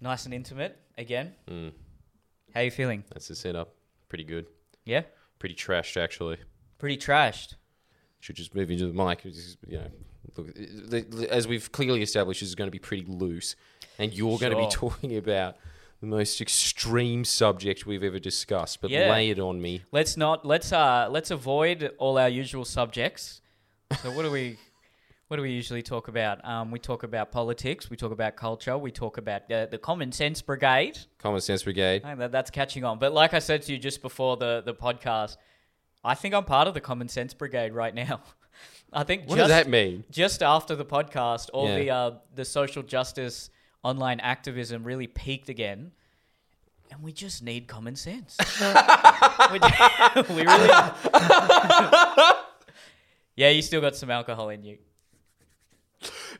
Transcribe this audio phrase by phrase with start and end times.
[0.00, 1.34] Nice and intimate again.
[1.48, 1.72] Mm,
[2.54, 3.04] How you feeling?
[3.12, 3.74] that's the setup.
[4.08, 4.46] Pretty good.
[4.84, 5.02] Yeah,
[5.38, 6.38] Pretty trashed, actually.
[6.78, 7.54] pretty trashed.
[8.20, 9.22] Should just move into the mic.
[9.22, 9.90] just, You know,
[10.36, 13.56] look, the- the- as we've clearly established, this is going to be pretty loose,
[13.98, 15.56] and you're going to be talking about
[16.00, 18.80] the most extreme subject we've ever discussed.
[18.80, 19.10] But Yeah.
[19.10, 19.82] lay it on me.
[19.92, 23.42] Let's not let's uh let's avoid all our usual subjects.
[24.02, 24.56] So what do we
[25.30, 26.44] what do we usually talk about?
[26.44, 27.88] Um, we talk about politics.
[27.88, 28.76] We talk about culture.
[28.76, 30.98] We talk about uh, the common sense brigade.
[31.18, 32.02] Common Sense Brigade.
[32.02, 32.98] That, that's catching on.
[32.98, 35.36] But like I said to you just before the the podcast,
[36.02, 38.22] I think I'm part of the common sense brigade right now.
[38.92, 40.02] I think What just, does that mean?
[40.10, 41.78] just after the podcast, all Yeah.
[41.78, 43.50] the uh, the social justice
[43.84, 45.92] online activism really peaked again,
[46.90, 48.36] and we just need common sense.
[49.52, 49.60] we,
[50.34, 50.68] we really.
[53.36, 54.78] yeah, you still got some alcohol in you.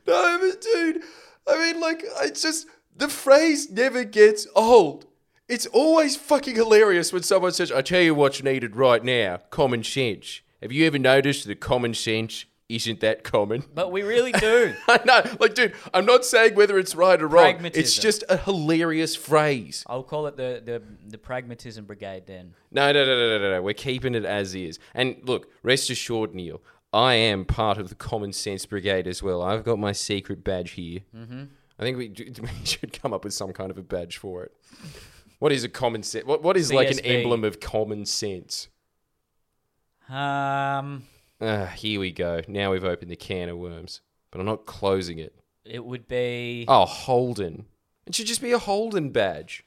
[0.07, 1.01] No, but dude,
[1.47, 5.05] I mean, like, it's just the phrase never gets old.
[5.47, 9.83] It's always fucking hilarious when someone says, "I tell you what's needed right now: common
[9.83, 13.63] sense." Have you ever noticed that common sense isn't that common?
[13.73, 14.73] But we really do.
[14.87, 17.45] I know, like, dude, I'm not saying whether it's right or wrong.
[17.45, 18.01] It's Pragmatism.
[18.01, 19.83] just a hilarious phrase.
[19.87, 22.53] I'll call it the, the, the pragmatism brigade then.
[22.71, 23.61] No, no, no, no, no, no, no.
[23.61, 24.79] We're keeping it as is.
[24.93, 26.61] And look, rest assured, Neil,
[26.93, 29.41] I am part of the Common Sense Brigade as well.
[29.41, 30.99] I've got my secret badge here.
[31.15, 31.43] Mm-hmm.
[31.79, 32.09] I think we,
[32.41, 34.51] we should come up with some kind of a badge for it.
[35.39, 36.25] What is a common sense?
[36.25, 38.67] What, what is like an emblem of common sense?
[40.09, 41.03] Um,
[41.43, 42.41] Ah, here we go.
[42.47, 45.33] Now we've opened the can of worms, but I'm not closing it.
[45.65, 46.65] it would be.
[46.67, 47.65] Oh, Holden.
[48.05, 49.63] It should just be a Holden badge.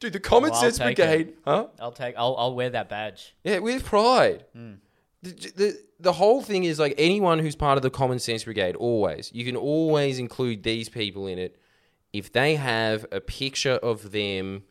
[0.00, 1.66] Dude, the Common I'll Sense take Brigade, huh?
[1.80, 2.14] I'll take.
[2.16, 3.34] I'll, I'll wear that badge.
[3.44, 4.44] Yeah, with pride.
[4.54, 8.76] The, the, the whole thing is like anyone who's part of the Common Sense Brigade,
[8.76, 11.56] always, you can always include these people in it
[12.12, 14.62] if they have a picture of them.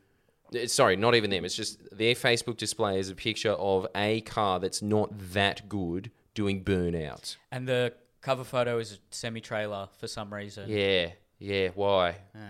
[0.56, 1.44] eh, Sorry, not even them.
[1.44, 6.12] It's just their Facebook display is a picture of a car that's not that good
[6.34, 7.36] doing burnouts.
[7.52, 10.70] And the cover photo is a semi trailer for some reason.
[10.70, 11.10] Yeah,
[11.40, 11.70] yeah.
[11.76, 12.16] Why?
[12.34, 12.42] Yeah.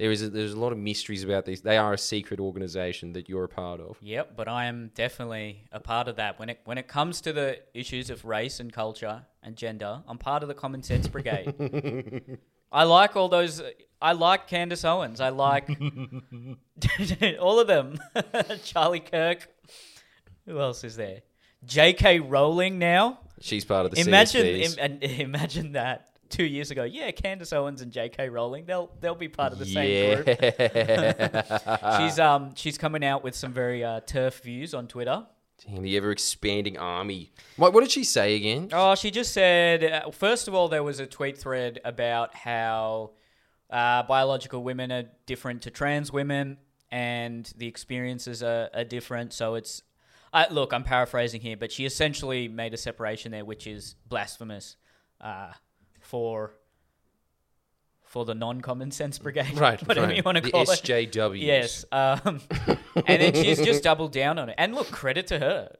[0.00, 1.60] There is a, there's a lot of mysteries about these.
[1.60, 3.98] They are a secret organization that you're a part of.
[4.00, 6.38] Yep, but I am definitely a part of that.
[6.38, 10.16] When it when it comes to the issues of race and culture and gender, I'm
[10.16, 12.38] part of the common sense brigade.
[12.72, 13.60] I like all those.
[14.00, 15.20] I like Candace Owens.
[15.20, 15.68] I like
[17.38, 17.98] all of them.
[18.64, 19.48] Charlie Kirk.
[20.46, 21.20] Who else is there?
[21.66, 22.20] J.K.
[22.20, 23.18] Rowling now.
[23.42, 24.46] She's part of the Imagine.
[24.46, 26.84] Im- imagine that two years ago.
[26.84, 28.28] Yeah, Candace Owens and J.K.
[28.30, 28.64] Rowling.
[28.64, 30.26] They'll they'll be part of the same group.
[31.98, 35.26] She's um she's coming out with some very uh, turf views on Twitter.
[35.66, 37.32] Damn, the ever expanding army.
[37.56, 38.70] What, what did she say again?
[38.72, 43.10] Oh, she just said uh, first of all there was a tweet thread about how
[43.68, 46.56] uh, biological women are different to trans women
[46.90, 49.32] and the experiences are, are different.
[49.32, 49.82] So it's
[50.32, 54.76] uh, look, I'm paraphrasing here, but she essentially made a separation there, which is blasphemous
[55.20, 55.52] uh,
[56.10, 56.54] for
[58.02, 60.16] for the non-common sense brigade, Right, whatever right.
[60.16, 60.68] you want to the call it.
[60.82, 61.40] SJWs.
[61.40, 61.84] Yes.
[61.92, 62.40] Um,
[63.06, 64.56] and then she's just doubled down on it.
[64.58, 65.76] And look, credit to her.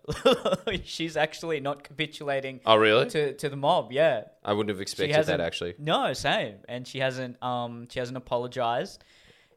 [0.85, 3.11] she's actually not capitulating Oh, really?
[3.11, 3.91] to, to the mob.
[3.91, 4.27] Yeah.
[4.45, 5.75] I wouldn't have expected that actually.
[5.77, 6.59] No, same.
[6.69, 9.03] And she hasn't um she hasn't apologized.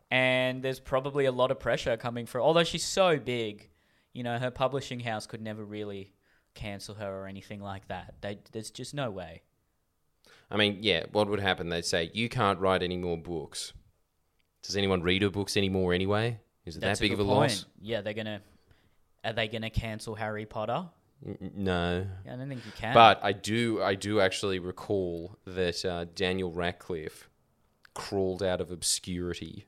[0.10, 3.70] And there's probably a lot of pressure coming for although she's so big,
[4.14, 6.16] you know, her publishing house could never really
[6.56, 8.16] cancel her or anything like that.
[8.22, 9.44] They, there's just no way.
[10.54, 11.70] I mean, yeah, what would happen?
[11.70, 13.74] They'd say, you can't write any more books.
[14.62, 16.40] Does anyone read her books anymore anyway?
[16.66, 17.66] Is it That's that big of good a loss?
[17.82, 18.42] Yeah, they're gonna
[19.26, 20.86] are they gonna cancel Harry Potter?
[21.26, 22.06] N- No.
[22.26, 22.94] I don't think you can.
[22.94, 27.30] But I do, I do actually recall that uh, Daniel Radcliffe
[27.94, 29.66] crawled out of obscurity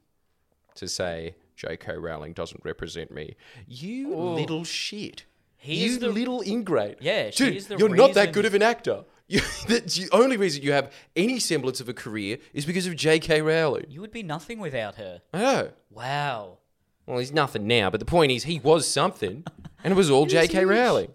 [0.75, 1.97] to say J.K.
[1.97, 3.35] Rowling doesn't represent me.
[3.67, 5.25] You little shit.
[5.57, 6.97] He you the- little ingrate.
[7.01, 9.03] Yeah, she Dude, is the you're not that good of an actor.
[9.27, 12.95] You, the, the only reason you have any semblance of a career is because of
[12.95, 13.41] J.K.
[13.41, 13.85] Rowling.
[13.89, 15.21] you would be nothing without her.
[15.33, 15.69] I know.
[15.89, 16.57] Wow.
[17.05, 19.43] Well, he's nothing now, but the point is, he was something,
[19.83, 20.65] and it was all J.K.
[20.65, 21.11] Rowling.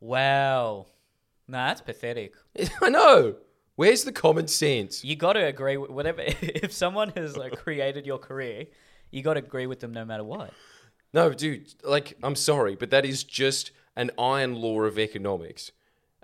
[0.00, 0.86] Wow.
[1.48, 2.34] Nah, that's pathetic.
[2.82, 3.36] I know.
[3.76, 5.04] Where's the common sense?
[5.04, 6.22] You got to agree with whatever.
[6.24, 8.66] If someone has like, created your career,
[9.10, 10.52] you got to agree with them no matter what.
[11.12, 15.72] No, dude, like, I'm sorry, but that is just an iron law of economics.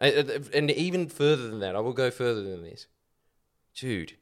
[0.03, 0.23] Uh, uh,
[0.53, 2.89] and, and even further than that, I will go further than this.
[3.75, 4.15] Dude,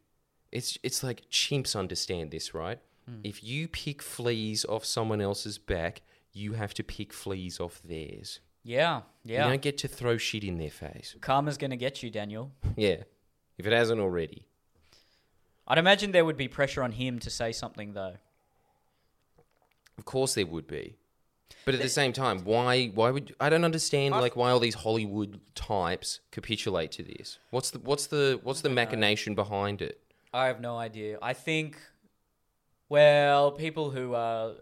[0.53, 2.79] it's, it's like chimps understand this, right?
[3.09, 3.21] Hmm.
[3.25, 8.41] If you pick fleas off someone else's back, you have to pick fleas off theirs.
[8.63, 9.45] Yeah, yeah.
[9.45, 11.17] You don't get to throw shit in their face.
[11.21, 12.53] Karma's gonna get you, Daniel.
[12.77, 13.03] Yeah,
[13.59, 14.47] if it hasn't already.
[15.67, 18.17] I'd imagine there would be pressure on him to say something though.
[19.99, 20.97] Of course there would be.
[21.65, 24.75] But at the same time, why why would I don't understand like why all these
[24.75, 27.39] Hollywood types capitulate to this?
[27.51, 30.01] What's the what's the what's the machination behind it?
[30.33, 31.19] I have no idea.
[31.21, 31.77] I think,
[32.89, 34.53] well, people who are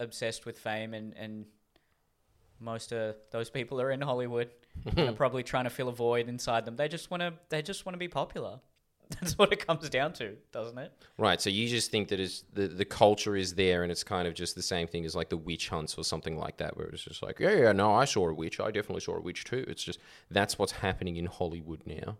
[0.00, 1.46] obsessed with fame and, and
[2.58, 4.50] most of those people are in Hollywood
[4.96, 6.76] are probably trying to fill a void inside them.
[6.76, 7.34] They just want to.
[7.48, 8.60] They just want to be popular.
[9.20, 10.92] That's what it comes down to, doesn't it?
[11.18, 14.26] Right, so you just think that is the the culture is there and it's kind
[14.28, 16.86] of just the same thing as like the witch hunts or something like that where
[16.88, 18.60] it's just like, yeah, yeah, no, I saw a witch.
[18.60, 19.64] I definitely saw a witch too.
[19.68, 19.98] It's just
[20.30, 22.16] that's what's happening in Hollywood now.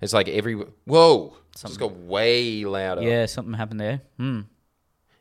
[0.00, 0.54] It's like every
[0.84, 3.02] whoa, it's just got way louder.
[3.02, 4.00] Yeah, something happened there.
[4.16, 4.40] Hmm.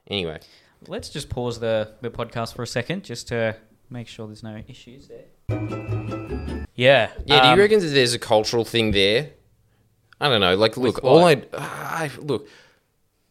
[0.07, 0.39] Anyway,
[0.87, 3.55] Let's just pause the, the podcast for a second just to
[3.91, 5.25] make sure there's no issues there.
[6.73, 7.11] Yeah.
[7.25, 9.29] Yeah, do um, you reckon that there's a cultural thing there?
[10.21, 10.55] I don't know.
[10.55, 11.43] Like, look, all I?
[11.53, 12.47] I look.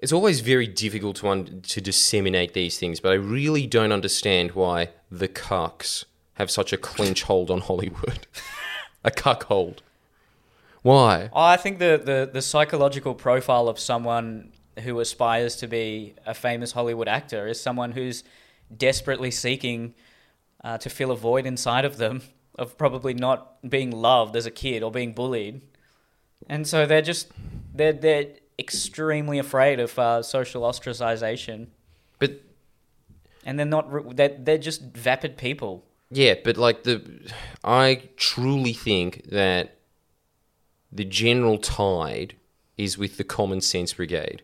[0.01, 4.53] It's always very difficult to un- to disseminate these things, but I really don't understand
[4.53, 6.05] why the cucks
[6.35, 8.27] have such a clinch hold on Hollywood.
[9.05, 9.83] a cuck hold.
[10.83, 11.31] Why?
[11.35, 14.53] I think the, the, the psychological profile of someone
[14.83, 18.25] who aspires to be a famous Hollywood actor is someone who's
[18.75, 19.95] desperately seeking
[20.65, 22.23] uh, to fill a void inside of them
[22.59, 25.61] of probably not being loved as a kid or being bullied,
[26.49, 27.29] and so they're just
[27.75, 28.27] they're they're
[28.59, 31.69] extremely afraid of uh, social ostracization,
[32.19, 32.43] But
[33.45, 35.85] and they're not re- they're, they're just vapid people.
[36.11, 37.03] yeah, but like the,
[37.65, 39.77] I truly think that
[40.93, 42.35] the general tide
[42.77, 44.43] is with the common sense brigade.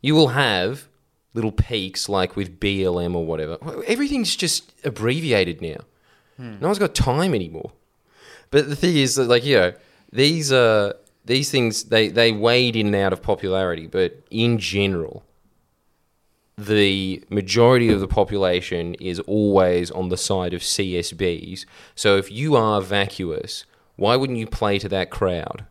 [0.00, 0.88] You will have
[1.34, 3.58] little peaks like with BLM or whatever.
[3.86, 5.78] Everything's just abbreviated now.
[6.38, 7.72] No one's got time anymore.
[8.50, 9.72] But the thing is, that, like you know,
[10.12, 10.92] these uh
[11.28, 15.24] these things they they wade in and out of popularity, but in general,
[16.56, 21.66] the majority of the population is always on the side of CSBs.
[21.94, 23.64] So if you are vacuous,
[23.96, 25.66] why wouldn't you play to that crowd?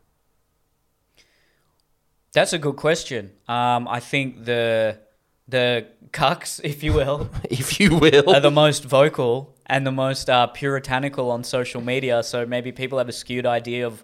[2.34, 3.32] That's a good question.
[3.48, 5.00] Um, I think the
[5.48, 8.30] the cucks, if you will, If you will.
[8.30, 12.22] are the most vocal and the most uh, puritanical on social media.
[12.22, 14.04] So maybe people have a skewed idea of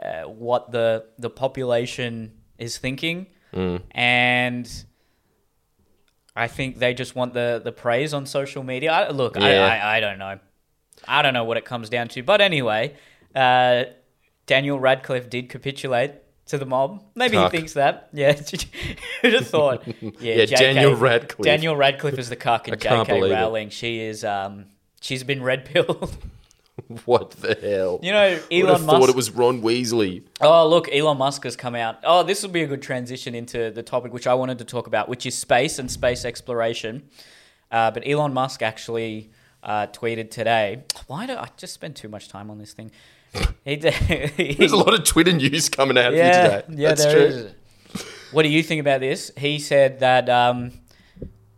[0.00, 3.82] uh, what the the population is thinking, Mm.
[3.90, 4.84] and
[6.34, 8.90] I think they just want the the praise on social media.
[8.92, 9.42] I, look, Yeah.
[9.42, 10.38] I, I I don't know,
[11.06, 12.22] I don't know what it comes down to.
[12.22, 12.94] But anyway,
[13.34, 13.84] uh,
[14.46, 16.12] Daniel Radcliffe did capitulate.
[16.46, 18.08] To the mob, maybe he thinks that.
[18.12, 18.32] Yeah,
[19.22, 19.86] who'd have thought?
[20.00, 21.44] Yeah, Yeah, JK Daniel Radcliffe.
[21.44, 23.04] Daniel Radcliffe is the cuck, and J.K.
[23.04, 23.34] believe it.
[23.36, 24.66] Rowling, she is um,
[25.00, 26.16] she's been red pilled.
[27.04, 28.00] what the hell?
[28.02, 30.22] you know, Elon thought it was Ron Weasley.
[30.40, 31.98] Oh, look, Elon Musk has come out.
[32.04, 34.86] Oh, this will be a good transition into the topic which I wanted to talk
[34.86, 37.08] about, which is space and space exploration.
[37.70, 39.30] Uh, but Elon Musk actually
[39.62, 40.84] uh, tweeted today.
[41.06, 42.90] Why do I just spend too much time on this thing?
[43.64, 43.76] He,
[44.36, 46.82] he, There's a lot of Twitter news coming out yeah, of you today.
[46.82, 47.24] yeah, That's there true.
[47.24, 47.54] is.
[48.32, 49.30] What do you think about this?
[49.38, 50.72] He said that um,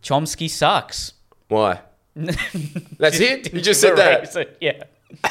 [0.03, 1.13] Chomsky sucks.
[1.47, 1.81] Why?
[2.15, 3.53] That's it?
[3.53, 4.57] You just said that?
[4.61, 4.83] Yeah.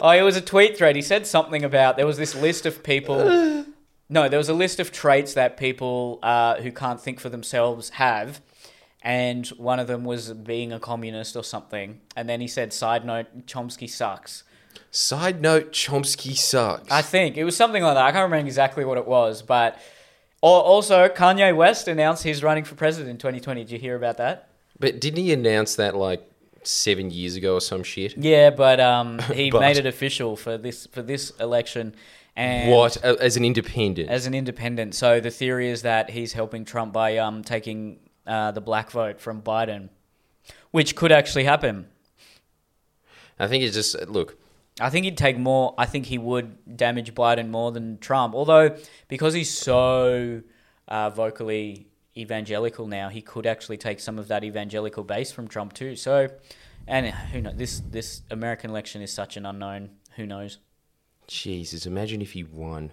[0.00, 0.96] oh, it was a tweet thread.
[0.96, 3.64] He said something about there was this list of people.
[4.12, 7.90] No, there was a list of traits that people uh, who can't think for themselves
[7.90, 8.40] have,
[9.02, 12.00] and one of them was being a communist or something.
[12.16, 14.42] And then he said, "Side note: Chomsky sucks."
[14.90, 16.90] Side note, Chomsky sucks.
[16.90, 18.04] I think it was something like that.
[18.04, 19.78] I can't remember exactly what it was, but
[20.42, 23.62] al- also Kanye West announced he's running for president in 2020.
[23.62, 24.48] Did you hear about that?
[24.80, 26.26] but didn't he announce that like
[26.62, 28.16] seven years ago or some shit?
[28.16, 31.94] Yeah, but um, he But- made it official for this for this election,
[32.36, 32.96] and What?
[32.98, 34.08] A- As an independent?
[34.10, 34.94] as an independent.
[34.94, 39.20] So the theory is that he's helping Trump by um taking uh, the black vote
[39.20, 39.88] from Biden,
[40.70, 41.86] which could actually happen.
[43.38, 44.36] I think it's just, look,
[44.80, 45.74] I think he'd take more.
[45.78, 48.34] I think he would damage Biden more than Trump.
[48.34, 48.76] Although
[49.08, 50.42] because he's so
[50.88, 51.86] uh, vocally
[52.20, 55.96] evangelical now, he could actually take some of that evangelical base from Trump too.
[55.96, 56.28] So,
[56.86, 57.56] and who knows?
[57.56, 59.90] This this American election is such an unknown.
[60.16, 60.58] Who knows?
[61.26, 62.92] Jesus, imagine if he won.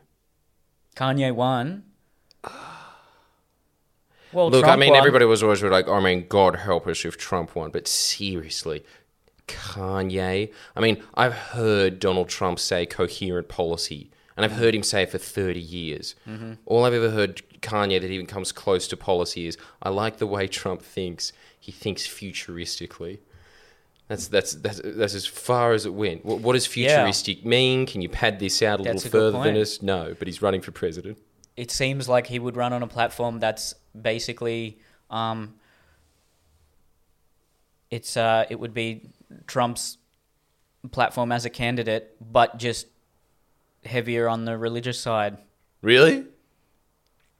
[0.95, 1.83] Kanye won.
[4.33, 4.97] Well, Look, I mean, won.
[4.99, 7.71] everybody was always like, oh, I mean, God help us if Trump won.
[7.71, 8.83] But seriously,
[9.47, 10.51] Kanye.
[10.75, 15.09] I mean, I've heard Donald Trump say coherent policy, and I've heard him say it
[15.09, 16.15] for 30 years.
[16.29, 16.53] Mm-hmm.
[16.65, 20.27] All I've ever heard Kanye that even comes close to policy is, I like the
[20.27, 21.33] way Trump thinks.
[21.59, 23.19] He thinks futuristically.
[24.07, 26.23] That's that's that's, that's as far as it went.
[26.23, 26.95] What, what does Yeah.
[26.95, 27.85] futuristic mean?
[27.85, 29.81] Can you pad this out a That's little a further than us?
[29.81, 31.17] No, but he's running for president.
[31.57, 34.77] it seems like he would run on a platform that's basically
[35.09, 35.55] um,
[37.89, 39.09] it's uh, it would be
[39.45, 39.97] Trump's
[40.91, 42.87] platform as a candidate, but just
[43.87, 45.37] heavier on the religious side.
[45.81, 46.25] Really?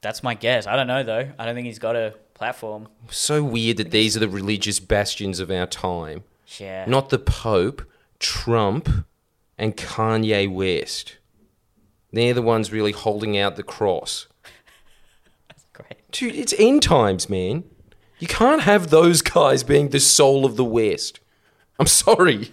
[0.00, 0.66] That's my guess.
[0.66, 1.30] I don't know though.
[1.38, 2.88] I don't think he's got a platform.
[3.10, 6.24] So weird that these are the religious bastions of our time.
[6.58, 6.84] Yeah.
[6.86, 7.82] Not the Pope,
[8.18, 8.88] Trump,
[9.58, 11.16] and Kanye West.
[12.12, 14.28] They're the ones really holding out the cross.
[15.72, 16.10] great.
[16.10, 17.64] Dude, it's end times, man.
[18.18, 21.20] You can't have those guys being the soul of the West.
[21.78, 22.52] I'm sorry.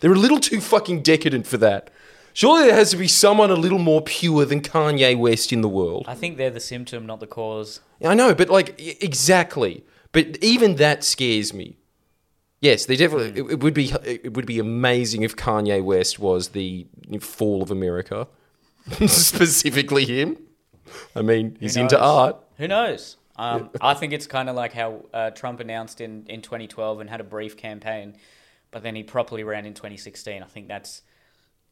[0.00, 1.90] They're a little too fucking decadent for that.
[2.36, 5.70] Surely there has to be someone a little more pure than Kanye West in the
[5.70, 6.04] world.
[6.06, 7.80] I think they're the symptom, not the cause.
[8.04, 9.86] I know, but like exactly.
[10.12, 11.78] But even that scares me.
[12.60, 13.40] Yes, they definitely.
[13.40, 13.90] It, it would be.
[14.04, 16.86] It would be amazing if Kanye West was the
[17.20, 18.28] fall of America,
[19.06, 20.36] specifically him.
[21.14, 22.36] I mean, he's into art.
[22.58, 23.16] Who knows?
[23.36, 27.08] Um, I think it's kind of like how uh, Trump announced in, in 2012 and
[27.08, 28.14] had a brief campaign,
[28.72, 30.42] but then he properly ran in 2016.
[30.42, 31.00] I think that's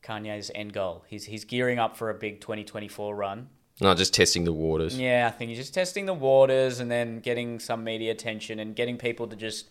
[0.04, 1.04] Kanye's end goal.
[1.08, 3.49] He's he's gearing up for a big 2024 run.
[3.80, 4.96] No, just testing the waters.
[4.99, 8.76] Yeah, I think he's just testing the waters and then getting some media attention and
[8.76, 9.66] getting people to just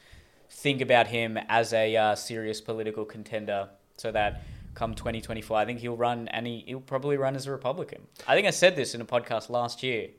[0.50, 5.80] think about him as a uh, serious political contender, so that come 2024, I think
[5.80, 8.02] he'll run and he, he'll probably run as a Republican.
[8.28, 10.10] I think I said this in a podcast last year.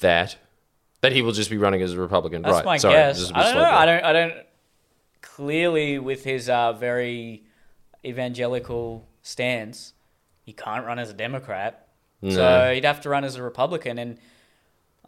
[0.00, 0.36] That
[1.00, 2.42] that he will just be running as a Republican.
[2.42, 2.64] That's right.
[2.64, 3.18] my Sorry, guess.
[3.18, 3.70] just a bit I don't know.
[3.70, 4.04] I don't.
[4.04, 4.34] I don't.
[5.20, 7.44] Clearly, with his uh, very
[8.04, 9.94] evangelical stance,
[10.42, 11.88] he can't run as a Democrat.
[12.22, 12.30] No.
[12.30, 14.18] So he'd have to run as a Republican, and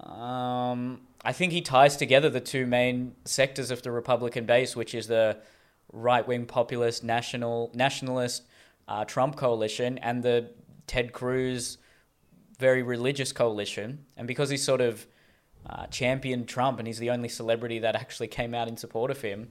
[0.01, 4.95] um, I think he ties together the two main sectors of the Republican base, which
[4.95, 5.39] is the
[5.93, 8.43] right-wing populist national nationalist
[8.89, 10.51] uh, Trump coalition and the
[10.87, 11.79] Ted Cruz
[12.59, 14.05] very religious coalition.
[14.17, 15.07] And because he's sort of
[15.69, 19.21] uh, championed Trump and he's the only celebrity that actually came out in support of
[19.21, 19.51] him,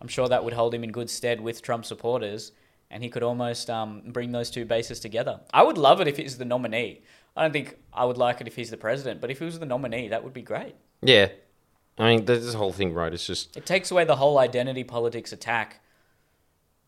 [0.00, 2.52] I'm sure that would hold him in good stead with Trump supporters.
[2.90, 5.40] And he could almost um, bring those two bases together.
[5.52, 7.02] I would love it if he's the nominee.
[7.36, 9.58] I don't think I would like it if he's the president, but if he was
[9.58, 10.74] the nominee, that would be great.
[11.02, 11.28] Yeah.
[11.98, 13.12] I mean, this whole thing, right?
[13.12, 15.80] It's just It takes away the whole identity politics attack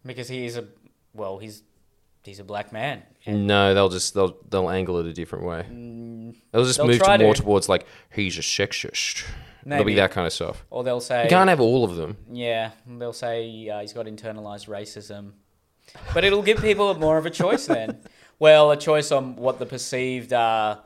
[0.04, 0.66] because he is a
[1.14, 1.62] well, he's
[2.24, 3.02] he's a black man.
[3.26, 3.74] no.
[3.74, 5.62] They'll just they'll they'll angle it a different way.
[6.52, 7.42] They'll just They'll move to more to.
[7.42, 9.24] towards like he's a sexist.
[9.66, 10.64] It'll be that kind of stuff.
[10.70, 12.16] Or they'll say You can't have all of them.
[12.30, 15.32] Yeah, they'll say uh, he's got internalized racism.
[16.14, 18.00] But it'll give people more of a choice then.
[18.38, 20.78] well, a choice on what the perceived, uh,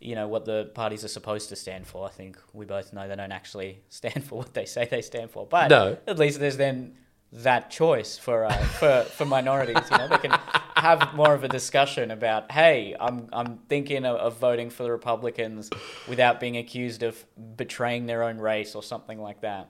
[0.00, 2.06] you know, what the parties are supposed to stand for.
[2.06, 5.30] I think we both know they don't actually stand for what they say they stand
[5.30, 5.46] for.
[5.46, 5.96] But No.
[6.06, 6.96] at least there's then
[7.32, 9.76] that choice for uh, for for minorities.
[9.90, 10.32] You know, they can
[10.74, 14.90] have more of a discussion about, hey, I'm I'm thinking of, of voting for the
[14.90, 15.70] Republicans
[16.08, 17.24] without being accused of
[17.56, 19.68] betraying their own race or something like that.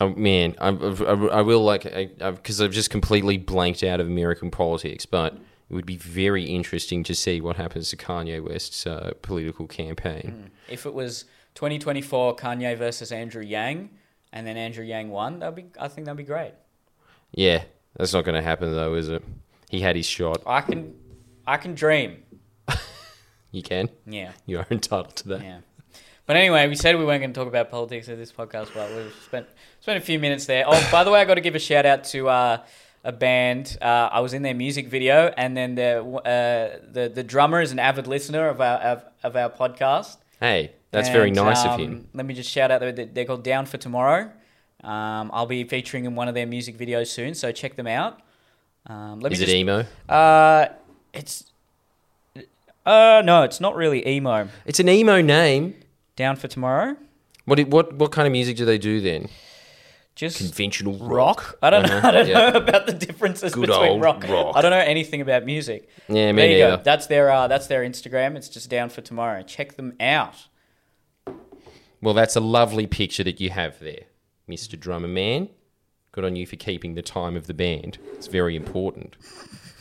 [0.00, 4.50] Oh man, I, I, I will like because I've just completely blanked out of American
[4.50, 5.34] politics, but
[5.68, 10.50] it would be very interesting to see what happens to Kanye West's uh, political campaign.
[10.68, 13.90] If it was 2024 Kanye versus Andrew Yang,
[14.32, 16.54] and then Andrew Yang won, that'd be I think that'd be great.
[17.32, 17.64] Yeah,
[17.96, 19.22] that's not going to happen though, is it?
[19.68, 20.42] He had his shot.
[20.46, 20.94] I can,
[21.46, 22.22] I can dream.
[23.52, 23.88] You can.
[24.06, 25.42] Yeah, You are entitled to that.
[25.42, 25.58] yeah.
[26.30, 28.88] But anyway, we said we weren't going to talk about politics in this podcast, but
[28.94, 29.48] we've spent
[29.80, 30.62] spent a few minutes there.
[30.64, 32.58] Oh, by the way, I got to give a shout out to uh,
[33.02, 33.76] a band.
[33.82, 37.72] Uh, I was in their music video, and then the uh, the the drummer is
[37.72, 40.18] an avid listener of our of, of our podcast.
[40.38, 42.08] Hey, that's very And, nice of um, him.
[42.14, 44.30] Let me just shout out, they're, they're called Down for Tomorrow.
[44.84, 48.20] Um, I'll be featuring in one of their music videos soon, so check them out.
[48.86, 49.84] Um, let Is me it just, emo?
[50.08, 50.66] Uh,
[51.12, 51.50] it's
[52.86, 54.46] uh no, it's not really emo.
[54.64, 55.74] It's an emo name.
[56.20, 56.96] Down for Tomorrow,
[57.46, 59.28] What do- what what kind of music do they do then?
[60.16, 61.56] just Conventional rock.
[61.62, 61.96] I don't know.
[61.96, 62.50] Uh-huh, I don't yeah.
[62.50, 64.22] know about the differences Good between old rock.
[64.28, 64.54] rock.
[64.54, 65.88] I don't know anything about music.
[66.08, 66.76] Yeah, me there you neither.
[66.76, 66.82] go.
[66.82, 68.36] That's their uh, that's their Instagram.
[68.36, 69.42] It's just Down for Tomorrow.
[69.44, 70.34] Check them out.
[72.02, 74.04] Well, that's a lovely picture that you have there,
[74.48, 74.78] Mr.
[74.78, 75.48] Drummer Man.
[76.12, 77.96] Good on you for keeping the time of the band.
[78.14, 79.16] It's very important.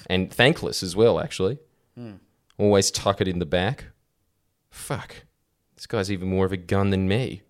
[0.09, 1.57] And thankless as well, actually.
[2.57, 3.85] Always tuck it in the back.
[4.69, 5.15] Fuck.
[5.79, 7.41] This guy's even more of a gun than me.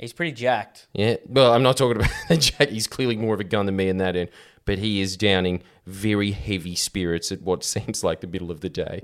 [0.00, 0.86] He's pretty jacked.
[0.94, 1.16] Yeah.
[1.26, 2.70] Well, I'm not talking about the Jack.
[2.70, 4.30] He's clearly more of a gun than me in that end.
[4.64, 8.70] But he is downing very heavy spirits at what seems like the middle of the
[8.70, 9.02] day.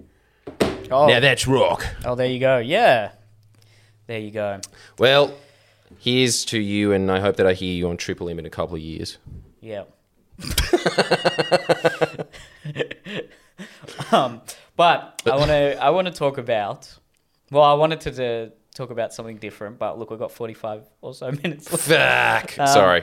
[0.91, 1.87] Oh, Now that's rock.
[2.07, 2.57] oh, there you go.
[2.57, 3.11] Yeah,
[4.07, 4.63] there you go.
[4.99, 5.35] Well,
[5.99, 8.51] here's to you, and I hope that I hear you on Triple M in a
[8.51, 9.19] couple of years.
[9.61, 9.85] Yeah.
[14.13, 14.41] um,
[14.77, 16.91] But I want to I want to talk about.
[17.51, 20.83] Well, I wanted to, to talk about something different, but look, we've got forty five
[21.01, 22.51] or so minutes left.
[22.53, 22.59] Fuck.
[22.59, 23.03] Um, Sorry.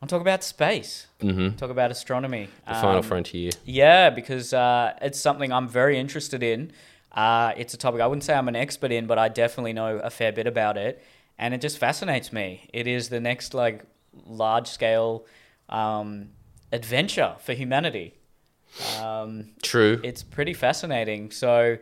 [0.00, 1.06] I'll talk about space.
[1.20, 1.56] Mm-hmm.
[1.56, 2.48] Talk about astronomy.
[2.66, 3.50] The final Um, frontier.
[3.64, 6.72] Yeah, because uh, it's something I'm very interested in.
[7.12, 9.98] Uh, it's a topic I wouldn't say I'm an expert in, but I definitely know
[9.98, 11.00] a fair bit about it,
[11.38, 12.68] and it just fascinates me.
[12.72, 13.84] It is the next like
[14.26, 15.24] large scale
[15.68, 16.30] um,
[16.72, 18.14] adventure for humanity.
[19.00, 20.00] Um, True.
[20.02, 21.30] it's pretty fascinating.
[21.30, 21.78] So,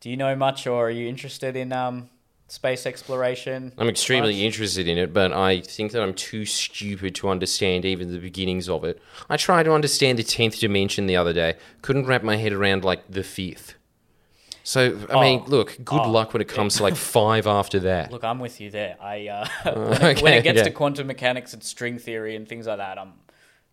[0.00, 2.08] do you know much, or are you interested in um,
[2.48, 3.72] space exploration?
[3.78, 4.40] I'm extremely much?
[4.42, 8.68] interested in it, but I think that I'm too stupid to understand even the beginnings
[8.68, 9.00] of it.
[9.28, 12.84] I tried to understand the 10th dimension the other day, couldn't wrap my head around
[12.84, 13.74] like the fifth.
[14.62, 15.50] So, I mean, Oh.
[15.50, 16.10] look, good Oh.
[16.10, 18.12] luck when it comes to like five after that.
[18.12, 18.96] Look, I'm with you there.
[19.00, 20.64] I uh, when, it, when it gets yeah.
[20.64, 23.14] to quantum mechanics and string theory and things like that, I'm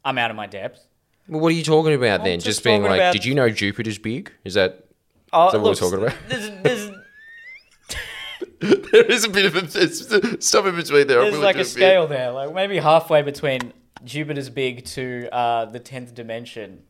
[0.04, 0.86] I'm out of my depth.
[1.28, 2.40] Well, what are you talking about I'm then?
[2.40, 4.32] just Just, being like, about- did you know Jupiter's big?
[4.46, 4.86] Is that.
[5.38, 6.18] Oh, Is that what we're talking about?
[6.28, 6.92] There's, there's,
[8.92, 11.22] there is a bit of a stuff in between there.
[11.22, 16.16] there's like a scale there, like maybe halfway between Jupiter's big to uh, the tenth
[16.16, 16.84] dimension,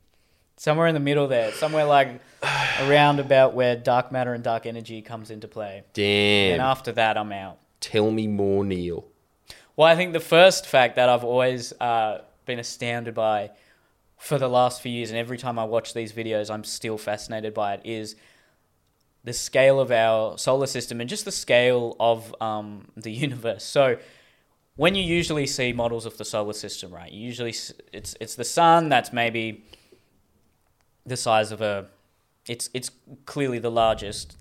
[0.56, 2.22] somewhere in the middle there, somewhere like
[2.82, 5.84] around about where dark matter and dark energy comes into play.
[5.94, 6.54] Damn.
[6.54, 7.58] And after that, I'm out.
[7.82, 9.06] Tell me more, Neil.
[9.76, 13.52] Well, I think the first fact that I've always uh, been astounded by
[14.18, 17.54] for the last few years, and every time I watch these videos, I'm still fascinated
[17.54, 18.16] by it, is
[19.28, 23.64] the scale of our solar system and just the scale of um, the universe.
[23.64, 23.98] So,
[24.78, 27.12] when you usually see models of the solar system, right?
[27.12, 27.56] You usually
[27.92, 29.66] it's it's the sun that's maybe
[31.06, 31.88] the size of a,
[32.48, 32.92] it's it's
[33.26, 34.38] clearly the largest,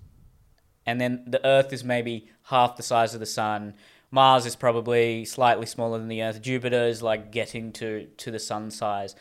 [0.85, 3.73] and then the Earth is maybe half the size of the sun.
[4.11, 6.41] Mars is probably slightly smaller than the Earth.
[6.41, 9.15] Jupiter is like getting to to the sun size.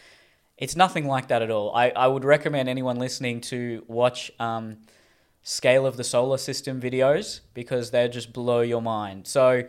[0.59, 1.75] It's nothing like that at all.
[1.75, 4.79] I, I would recommend anyone listening to watch um,
[5.49, 9.29] scale of the solar system videos because they just blow your mind.
[9.29, 9.63] So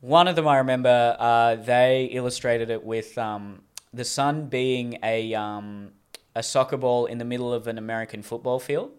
[0.00, 5.34] one of them I remember uh, they illustrated it with um, the sun being a
[5.34, 5.90] um,
[6.36, 8.92] a soccer ball in the middle of an American football field,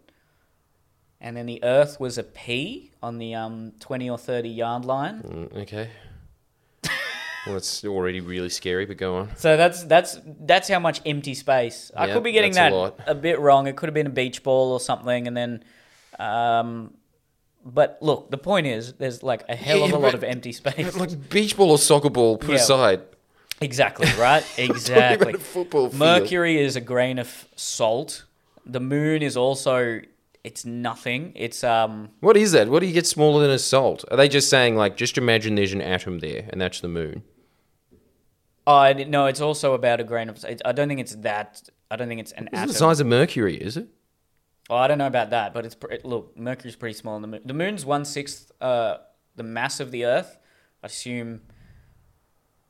[1.21, 5.21] and then the Earth was a pea on the um, twenty or thirty yard line.
[5.21, 5.89] Mm, okay.
[7.47, 9.29] well, it's already really scary, but go on.
[9.37, 11.89] So that's that's that's how much empty space.
[11.95, 13.67] I could be getting that's a that a, bit wrong.
[13.67, 15.63] It could have been a beach ball or something, and then,
[16.19, 16.93] um,
[17.63, 20.95] but look, the point is, there's like a hell of a lot of empty space.
[20.95, 22.55] Like beach ball or soccer ball, put Yeah.
[22.57, 23.01] aside.
[23.61, 24.45] exactly right.
[24.57, 25.29] Exactly.
[25.29, 25.99] about a football field.
[25.99, 28.25] Mercury is a grain of salt.
[28.65, 30.01] The moon is also
[30.43, 31.31] it's nothing.
[31.35, 32.67] It's um What is that?
[32.69, 34.05] What do you get smaller than a salt?
[34.11, 37.23] Are they just saying like, just imagine there's an atom there, and that's the moon?
[38.67, 40.43] oh I no, it's also about a grain of.
[40.63, 41.63] I don't think it's that.
[41.89, 42.67] I don't think it's an It's atom.
[42.67, 43.87] the size of Mercury, is it?
[44.69, 46.37] Oh, I don't know about that, but it's pre- look.
[46.37, 47.19] Mercury's pretty small.
[47.19, 48.97] The moon, the moon's one sixth uh,
[49.35, 50.37] the mass of the Earth.
[50.83, 51.41] I assume.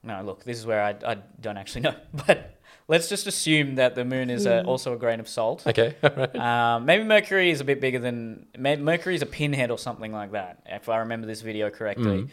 [0.03, 0.43] No, look.
[0.43, 1.95] This is where I, I don't actually know,
[2.27, 5.65] but let's just assume that the moon is a, also a grain of salt.
[5.65, 5.95] Okay.
[6.36, 10.34] Um, maybe Mercury is a bit bigger than Mercury is a pinhead or something like
[10.34, 12.23] that, if I remember this video correctly.
[12.23, 12.29] Mm.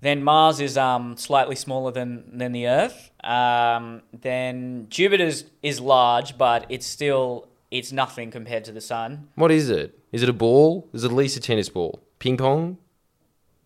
[0.00, 3.10] Then Mars is um, slightly smaller than than the Earth.
[3.22, 9.28] Um, then Jupiter's is large, but it's still it's nothing compared to the Sun.
[9.34, 9.98] What is it?
[10.12, 10.88] Is it a ball?
[10.92, 12.00] Is it at least a tennis ball?
[12.18, 12.76] Ping pong?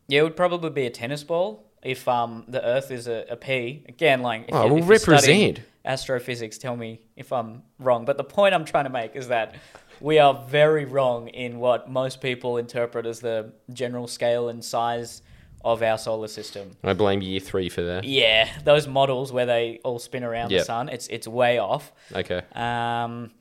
[0.09, 3.37] Yeah, it would probably be a tennis ball if um, the Earth is a, a
[3.37, 3.85] pea.
[3.89, 5.61] Again, like if Oh, you- well, if represent.
[5.85, 6.57] astrophysics.
[6.59, 8.05] Tell me if I'm wrong.
[8.05, 9.57] But the point I'm trying to make is that
[10.01, 15.23] we are very wrong in what most people interpret as the general scale and size
[15.65, 16.77] of our solar system.
[16.85, 18.05] I blame year three for that.
[18.05, 21.91] Yeah, those models where they all spin around the sun, it's it's way off.
[22.15, 22.43] Okay.
[22.55, 23.33] Um,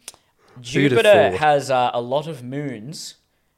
[0.62, 3.16] Jupiter has uh, a lot of moons,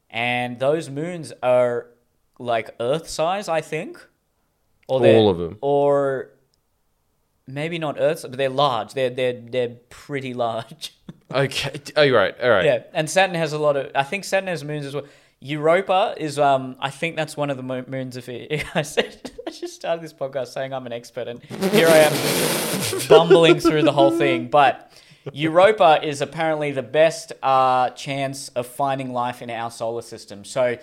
[0.10, 1.88] and those moons are
[2.40, 4.06] like Earth size, I think.
[4.88, 5.58] Or All of them.
[5.62, 6.30] Or
[7.46, 8.94] maybe not Earth, but they're large.
[8.94, 10.94] They're they're they're pretty large.
[11.30, 11.74] Okay.
[11.98, 12.34] Oh, you're right.
[12.42, 12.64] All right.
[12.64, 13.92] yeah, and Saturn has a lot of.
[13.94, 15.04] I think Saturn has moons as well.
[15.42, 18.64] Europa is um I think that's one of the mo- moons of it.
[18.76, 23.08] I said I just started this podcast saying I'm an expert and here I am
[23.10, 24.48] bumbling through the whole thing.
[24.48, 24.90] But
[25.34, 30.44] Europa is apparently the best uh, chance of finding life in our solar system.
[30.46, 30.78] So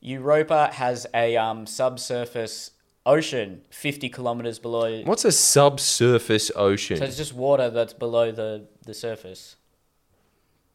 [0.00, 2.72] Europa has a um, subsurface
[3.04, 5.02] ocean 50 kilometers below.
[5.02, 6.96] What's a subsurface ocean?
[6.98, 9.56] So it's just water that's below the, the surface.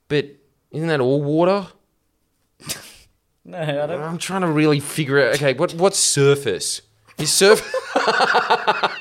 [0.07, 0.25] but
[0.71, 1.67] isn't that all water?
[3.43, 4.01] No, I don't.
[4.03, 5.33] I'm trying to really figure out.
[5.33, 6.83] Okay, what what's surface?
[7.17, 7.59] Is surf?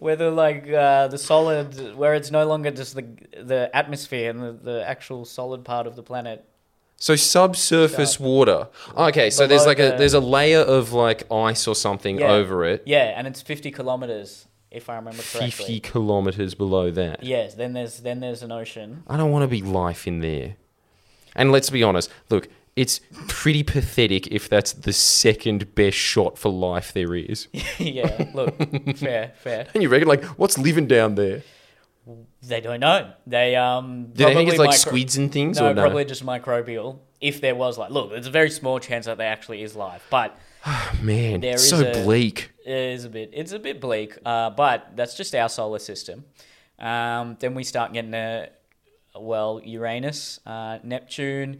[0.00, 3.04] Whether like uh, the solid, where it's no longer just the
[3.42, 6.44] the atmosphere and the, the actual solid part of the planet.
[7.00, 8.68] So subsurface water.
[8.96, 12.30] Okay, so there's like a there's a layer of like ice or something Yeah.
[12.30, 12.84] over it.
[12.86, 15.50] Yeah, and it's fifty kilometers, if I remember correctly.
[15.50, 17.24] Fifty kilometers below that.
[17.24, 17.54] Yes.
[17.54, 19.02] Then there's then there's an ocean.
[19.08, 20.54] I don't want to be life in there.
[21.34, 22.08] And let's be honest.
[22.30, 27.48] Look, it's pretty pathetic if that's the second best shot for life there is.
[27.78, 28.30] yeah.
[28.34, 28.56] Look,
[28.96, 29.66] fair, fair.
[29.74, 31.42] And you reckon like what's living down there?
[32.42, 33.12] They don't know.
[33.26, 34.12] They um.
[34.14, 35.82] Do they think it's like micro- squids and things No, or no?
[35.82, 37.00] probably just microbial.
[37.20, 40.06] If there was like, look, there's a very small chance that there actually is life,
[40.08, 42.50] but oh, Man, There it's is so a- bleak.
[42.64, 43.30] it is a bit.
[43.32, 44.16] It's a bit bleak.
[44.24, 46.24] Uh, but that's just our solar system.
[46.78, 48.50] Um, then we start getting to,
[49.18, 51.58] well, Uranus, uh, Neptune.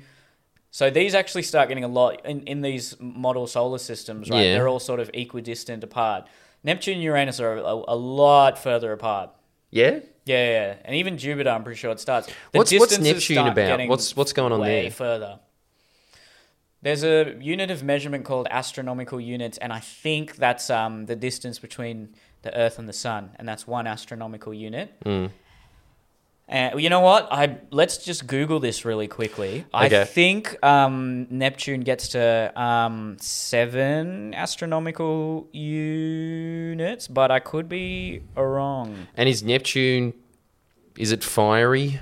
[0.70, 4.44] So these actually start getting a lot in, in these model solar systems, right?
[4.44, 4.54] Yeah.
[4.54, 6.28] They're all sort of equidistant apart.
[6.62, 9.31] Neptune and Uranus are a, a lot further apart.
[9.70, 10.00] Yeah.
[10.24, 12.26] Yeah, yeah, and even Jupiter, I'm pretty sure it starts.
[12.26, 13.88] The What's what's Neptune about?
[13.88, 14.90] What's what's going on way there?
[14.90, 15.40] further.
[16.83, 21.59] There's a unit of measurement called astronomical units, and I think that's um, the distance
[21.59, 24.94] between the Earth and the Sun, and that's one astronomical unit.
[25.04, 25.31] Mm.
[26.50, 27.28] And you know what?
[27.30, 29.66] I let's just Google this really quickly.
[29.72, 39.08] I think um, Neptune gets to um, seven astronomical units, but I could be wrong.
[39.14, 40.14] And is Neptune?
[40.96, 42.00] Is it fiery?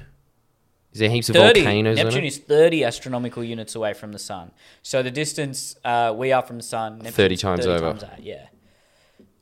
[0.92, 1.60] Is there heaps of 30.
[1.60, 4.52] volcanoes Neptune is 30 astronomical units away from the sun.
[4.80, 7.92] So the distance uh, we are from the sun, Neptune's 30 times over.
[7.92, 8.46] that, yeah.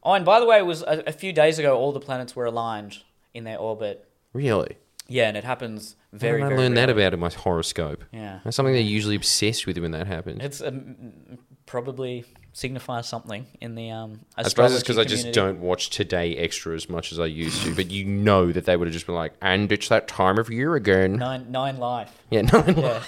[0.03, 2.35] Oh, and by the way, it was a, a few days ago, all the planets
[2.35, 2.99] were aligned
[3.35, 4.09] in their orbit.
[4.33, 4.79] Really?
[5.09, 8.05] Yeah, and it happens very, did I learn that about in my horoscope.
[8.13, 8.41] Yeah.
[8.45, 10.43] That's something they're usually obsessed with when that happens.
[10.43, 15.61] It's um, probably signifies something in the um, I suppose it's because I just don't
[15.61, 17.75] watch Today Extra as much as I used to.
[17.75, 20.49] But you know that they would have just been like, and it's that time of
[20.51, 21.17] year again.
[21.17, 22.17] Nine, nine life.
[22.31, 23.03] Yeah, nine Yeah.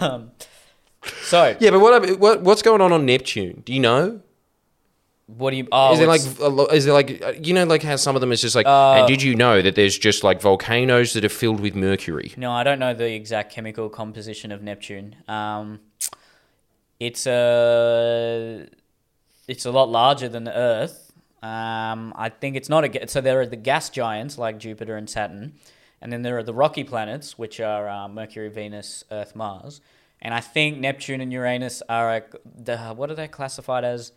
[0.00, 0.30] um,
[1.22, 3.62] so, Yeah, but what, what what's going on on Neptune?
[3.64, 4.20] Do you know?
[5.28, 5.68] What do you?
[5.70, 7.96] Oh, is it like it's- a lo- is there like uh, you know like how
[7.96, 10.40] some of them is just like Uh, and did you know that there's just like
[10.40, 12.32] volcanoes that are filled with mercury?
[12.36, 15.16] No, I don't know the exact chemical composition of Neptune.
[15.28, 15.80] Um,
[16.98, 18.66] it's a
[19.46, 21.12] it's a lot larger than the Earth.
[21.42, 25.08] Um, I think it's not a so there are the gas giants like Jupiter and
[25.08, 25.52] Saturn,
[26.00, 29.80] and then there are the rocky planets which are uh, Mercury, Venus, Earth, Mars,
[30.20, 34.12] and I think Neptune and Uranus are a, the what are they classified as?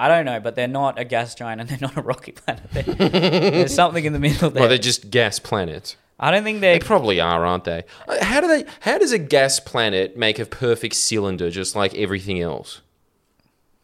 [0.00, 2.62] I don't know, but they're not a gas giant and they're not a rocky planet.
[2.72, 4.60] There's something in the middle there.
[4.60, 5.96] Well, they're just gas planets.
[6.20, 7.84] I don't think They they're probably are, aren't they?
[8.08, 8.64] Uh, How do they?
[8.80, 12.80] How does a gas planet make a perfect cylinder just like everything else?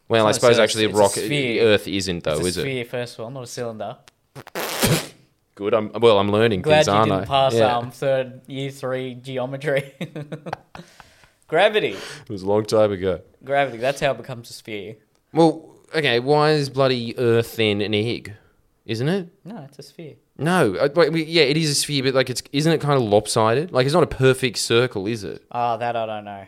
[0.07, 1.59] Well, I suppose actually the it's a rocket, the.
[1.61, 2.61] Earth isn't though, it's a is it?
[2.61, 3.97] sphere, first of all, not a cylinder.
[5.55, 5.73] Good.
[5.73, 6.19] I'm well.
[6.19, 7.25] I'm learning Glad things, you aren't didn't I?
[7.25, 7.77] pass Yeah.
[7.77, 9.93] um third year three geometry.
[11.47, 11.89] Gravity,
[12.23, 13.21] It was a long time ago.
[13.43, 13.77] gravity.
[13.77, 14.95] That's how it becomes a sphere.
[15.31, 16.19] Well, okay.
[16.19, 18.33] Why is bloody Earth then an egg?
[18.85, 19.29] Isn't it?
[19.43, 20.15] No, it's a sphere.
[20.37, 20.75] No.
[20.75, 23.07] uh, wait, we- yeah, it is a sphere, but like it's isn't it kind of
[23.07, 23.71] lopsided?
[23.71, 25.43] Like it's not a perfect circle, is it?
[25.51, 26.45] Ah, that I don't know.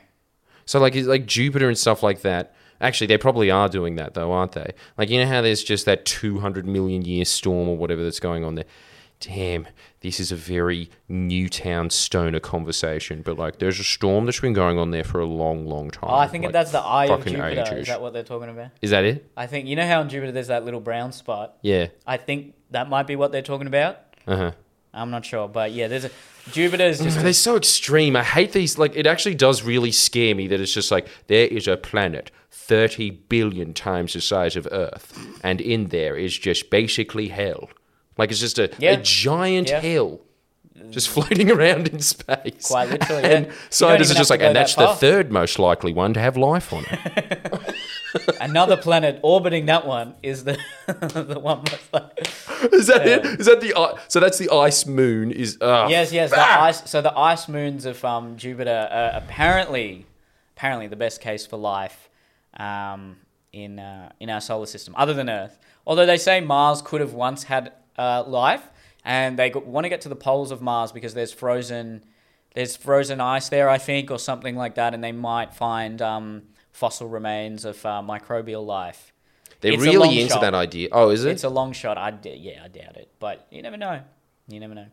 [0.66, 2.54] So like it's like Jupiter and stuff like that.
[2.80, 4.74] Actually, they probably are doing that though, aren't they?
[4.98, 8.44] Like you know how there's just that 200 million year storm or whatever that's going
[8.44, 8.66] on there.
[9.20, 9.68] Damn,
[10.02, 14.78] this is a very Newtown stoner conversation, but like there's a storm that's been going
[14.78, 16.10] on there for a long, long time.
[16.12, 17.46] Oh, I think like, that's the eye of Jupiter.
[17.48, 17.72] ages.
[17.72, 18.70] Is that what they're talking about?
[18.82, 19.32] Is that it?
[19.36, 21.58] I think you know how in Jupiter there's that little brown spot.
[21.64, 21.88] Yeah.
[22.06, 23.98] I think that might be what they're talking about.
[24.28, 24.52] Uh huh.
[24.94, 26.12] I'm not sure, but yeah, there's a
[26.52, 28.16] Jupiter is just They're so extreme.
[28.16, 28.78] I hate these.
[28.78, 32.32] Like, it actually does really scare me that it's just like there is a planet
[32.52, 37.70] 30 billion times the size of Earth, and in there is just basically hell.
[38.18, 38.92] Like, it's just a, Yeah.
[38.92, 39.82] a giant Yeah.
[39.82, 40.20] hell
[40.90, 42.68] just floating around in space.
[42.68, 43.52] Quite literally, and yeah.
[43.70, 46.72] Scientists are just like, and that's that the third most likely one to have life
[46.74, 47.76] on it.
[48.42, 52.28] another planet orbiting that one is the the one most like.
[52.74, 53.26] is that it?
[53.40, 54.20] Is that the so?
[54.20, 55.32] That's the ice moon.
[55.32, 56.30] Is uh, Yes, yes.
[56.32, 56.64] The ah!
[56.64, 56.90] ice.
[56.90, 60.06] So the ice moons of um, Jupiter are apparently,
[60.56, 62.10] apparently the best case for life
[62.58, 63.18] um,
[63.52, 65.58] in uh, in our solar system, other than Earth.
[65.86, 68.64] Although they say Mars could have once had uh, life,
[69.04, 72.04] and they want to get to the poles of Mars because there's frozen,
[72.54, 76.44] there's frozen ice there, I think, or something like that, and they might find um,
[76.72, 79.14] fossil remains of uh, microbial life.
[79.62, 80.42] They're It's really into shot.
[80.42, 80.90] that idea.
[80.92, 81.32] Oh, is it?
[81.32, 81.98] It's a long shot.
[81.98, 84.02] I d- yeah, I doubt it, but you never know.
[84.48, 84.86] You never know.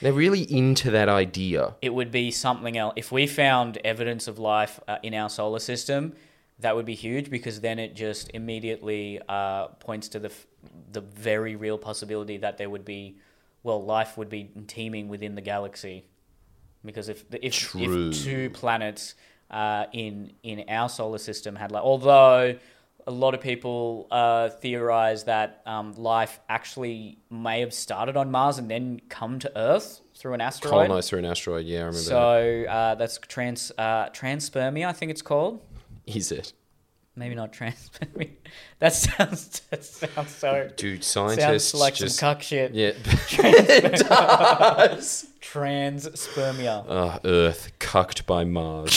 [0.00, 1.74] They're really into that idea.
[1.82, 2.94] it would be something else.
[2.96, 6.14] If we found evidence of life uh, in our solar system,
[6.60, 10.46] that would be huge because then it just immediately uh, points to the f-
[10.92, 13.16] the very real possibility that there would be,
[13.62, 16.04] well, life would be teeming within the galaxy,
[16.84, 19.14] because if if, if two planets
[19.50, 22.56] uh, in in our solar system had like, although
[23.06, 28.58] a lot of people uh, theorize that um, life actually may have started on Mars
[28.58, 30.72] and then come to Earth through an asteroid.
[30.72, 31.64] Colonized through an asteroid.
[31.64, 32.04] Yeah, I remember that.
[32.04, 35.62] So uh, that's trans uh, transpermia, I think it's called.
[36.14, 36.52] Is it?
[37.16, 38.30] Maybe not transpermia.
[38.78, 42.16] That sounds that sounds so Dude, scientists sounds like just.
[42.18, 42.72] some cuck shit.
[42.72, 42.92] yeah.
[43.32, 45.26] it does.
[45.42, 48.94] Transpermia, Oh, ah, Earth cucked by Mars.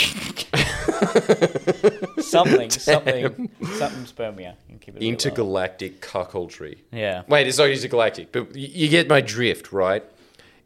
[2.19, 4.56] something, something, something spermia.
[4.69, 5.10] You can keep it a bit lower.
[5.10, 6.78] Intergalactic cuckoldry.
[6.93, 7.23] Yeah.
[7.28, 10.04] Wait, it's not intergalactic, but you get my drift, right?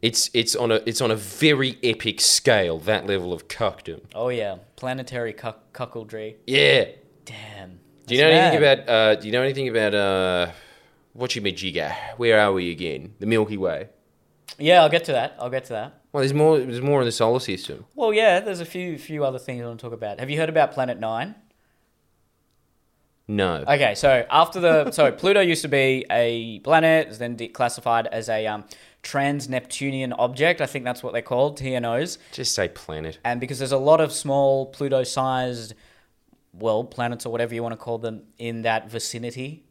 [0.00, 2.78] It's it's on a it's on a very epic scale.
[2.78, 4.02] That level of cuckdom.
[4.14, 6.36] Oh yeah, planetary cuck- cuckoldry.
[6.46, 6.86] Yeah.
[7.24, 7.80] Damn.
[8.06, 8.88] Do you know anything about?
[8.88, 9.94] Uh, do you know anything about?
[9.94, 10.50] Uh,
[11.14, 11.94] what you majigga?
[12.16, 13.14] Where are we again?
[13.18, 13.88] The Milky Way.
[14.56, 15.36] Yeah, I'll get to that.
[15.38, 16.02] I'll get to that.
[16.12, 16.58] Well, there's more.
[16.58, 17.84] There's more in the solar system.
[17.96, 20.20] Well, yeah, there's a few few other things I want to talk about.
[20.20, 21.34] Have you heard about Planet Nine?
[23.30, 23.62] No.
[23.68, 28.46] Okay, so after the so Pluto used to be a planet, then declassified as a
[28.46, 28.64] um,
[29.02, 30.60] trans-Neptunian object.
[30.60, 32.18] I think that's what they're called, TNOs.
[32.32, 33.18] Just say planet.
[33.24, 35.74] And because there's a lot of small Pluto-sized,
[36.52, 39.64] well, planets or whatever you want to call them in that vicinity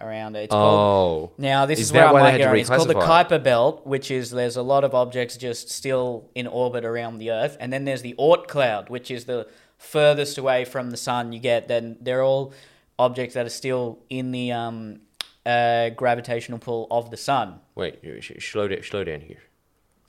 [0.00, 0.44] around it.
[0.44, 1.32] It's called Oh.
[1.38, 2.54] now, this Is is, where I might get.
[2.56, 6.46] It's called the Kuiper Belt, which is there's a lot of objects just still in
[6.46, 10.64] orbit around the Earth, and then there's the Oort cloud, which is the furthest away
[10.64, 11.68] from the sun you get.
[11.68, 12.52] Then they're all
[12.98, 15.00] objects that are still in the um,
[15.46, 17.60] uh, gravitational pull of the sun.
[17.74, 18.00] Wait.
[18.20, 18.82] sh- Slow down.
[18.82, 19.42] Slow down here.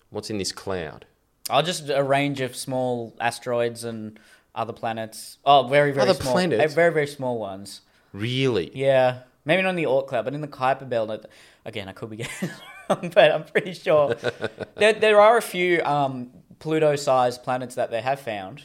[0.09, 1.05] What's in this cloud?
[1.49, 4.19] I'll just a range of small asteroids and
[4.55, 5.37] other planets.
[5.45, 6.73] Oh, very very Other small, planets?
[6.73, 7.81] very very small ones.
[8.13, 8.71] Really?
[8.75, 11.25] Yeah, maybe not in the Oort cloud, but in the Kuiper Belt.
[11.65, 12.55] Again, I could be getting it
[12.89, 14.15] wrong, but I'm pretty sure
[14.77, 18.63] there there are a few um, Pluto-sized planets that they have found.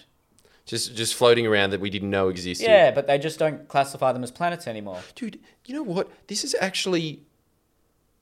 [0.66, 2.64] Just just floating around that we didn't know existed.
[2.64, 5.00] Yeah, but they just don't classify them as planets anymore.
[5.14, 6.10] Dude, you know what?
[6.28, 7.22] This is actually.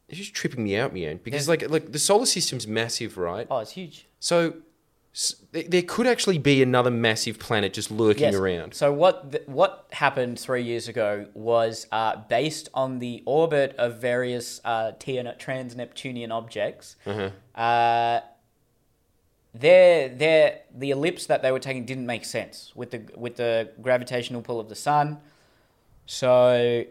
[0.08, 1.20] It's just tripping me out, man.
[1.22, 1.50] Because Yeah.
[1.52, 3.46] like like the solar system's massive, right?
[3.50, 4.06] Oh, it's huge.
[4.20, 4.54] So.
[5.14, 8.34] s- there- could actually be another massive planet just lurking Yes.
[8.34, 8.72] around.
[8.74, 13.98] So what th- what happened three years ago was uh, based on the orbit of
[13.98, 14.92] various uh,
[15.38, 16.96] trans-Neptunian objects.
[17.54, 18.20] Uh,
[19.54, 23.70] their their the ellipse that they were taking didn't make sense with the with the
[23.80, 25.18] gravitational pull of the sun.
[26.06, 26.84] So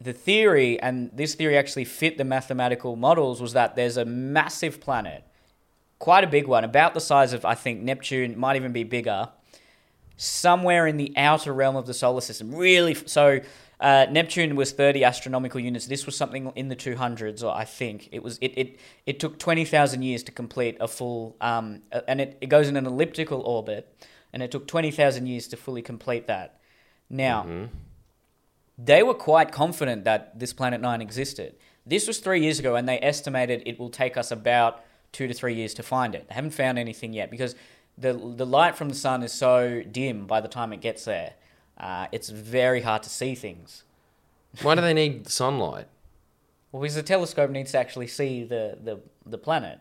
[0.00, 4.80] the theory, and this theory actually fit the mathematical models, was that there's a massive
[4.80, 5.24] planet,
[5.98, 9.30] quite a big one, about the size of I think Neptune, might even be bigger,
[10.16, 12.54] somewhere in the outer realm of the solar system.
[12.54, 13.40] Really, so
[13.80, 15.86] uh, Neptune was 30 astronomical units.
[15.86, 18.38] This was something in the 200s, or I think it was.
[18.40, 22.68] It it, it took 20,000 years to complete a full, um, and it, it goes
[22.68, 23.94] in an elliptical orbit,
[24.32, 26.60] and it took 20,000 years to fully complete that.
[27.08, 27.44] Now,
[28.76, 31.54] they were quite confident that this Planet Nine existed.
[31.86, 35.34] This was three years ago, and they estimated it will take us about two to
[35.34, 36.28] three years to find it.
[36.28, 37.54] They haven't found anything yet because
[37.96, 41.34] the the light from the sun is so dim by the time it gets there.
[41.78, 43.84] Uh, it's very hard to see things.
[44.62, 45.86] Why do they need sunlight?
[46.72, 49.78] Well, because the telescope needs to actually see the, the, the planet.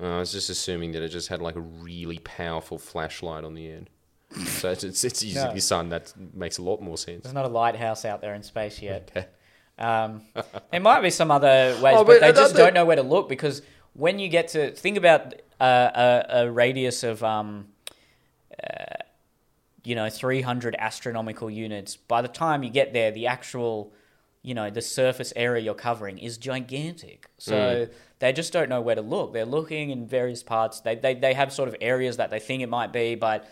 [0.00, 3.54] Oh, I was just assuming that it just had like a really powerful flashlight on
[3.54, 3.90] the end.
[4.46, 5.52] So it's, it's, it's using No.
[5.54, 5.90] the sun.
[5.90, 7.24] That makes a lot more sense.
[7.24, 9.10] There's not a lighthouse out there in space yet.
[9.16, 9.26] Okay.
[9.78, 10.26] Um,
[10.70, 13.02] there might be some other ways, Oh, but, but they just don't know where to
[13.02, 13.62] look because
[13.94, 17.68] when you get to think about uh, a, a radius of, um,
[18.62, 18.96] uh,
[19.84, 23.92] you know, 300 astronomical units, by the time you get there, the actual,
[24.42, 27.26] you know, the surface area you're covering is gigantic.
[27.38, 27.88] So
[28.18, 29.32] they just don't know where to look.
[29.32, 30.80] They're looking in various parts.
[30.80, 33.48] They, they, they have sort of areas that they think it might be, but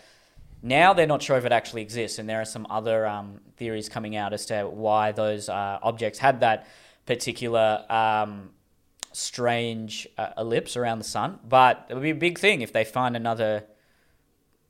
[0.61, 3.87] now they're not sure if it actually exists, and there are some other um, theories
[3.87, 6.67] coming out as to why those uh, objects had that
[7.05, 8.49] particular um,
[9.13, 11.39] strange uh, ellipse around the sun.
[11.47, 13.63] But it would be a big thing if they find another,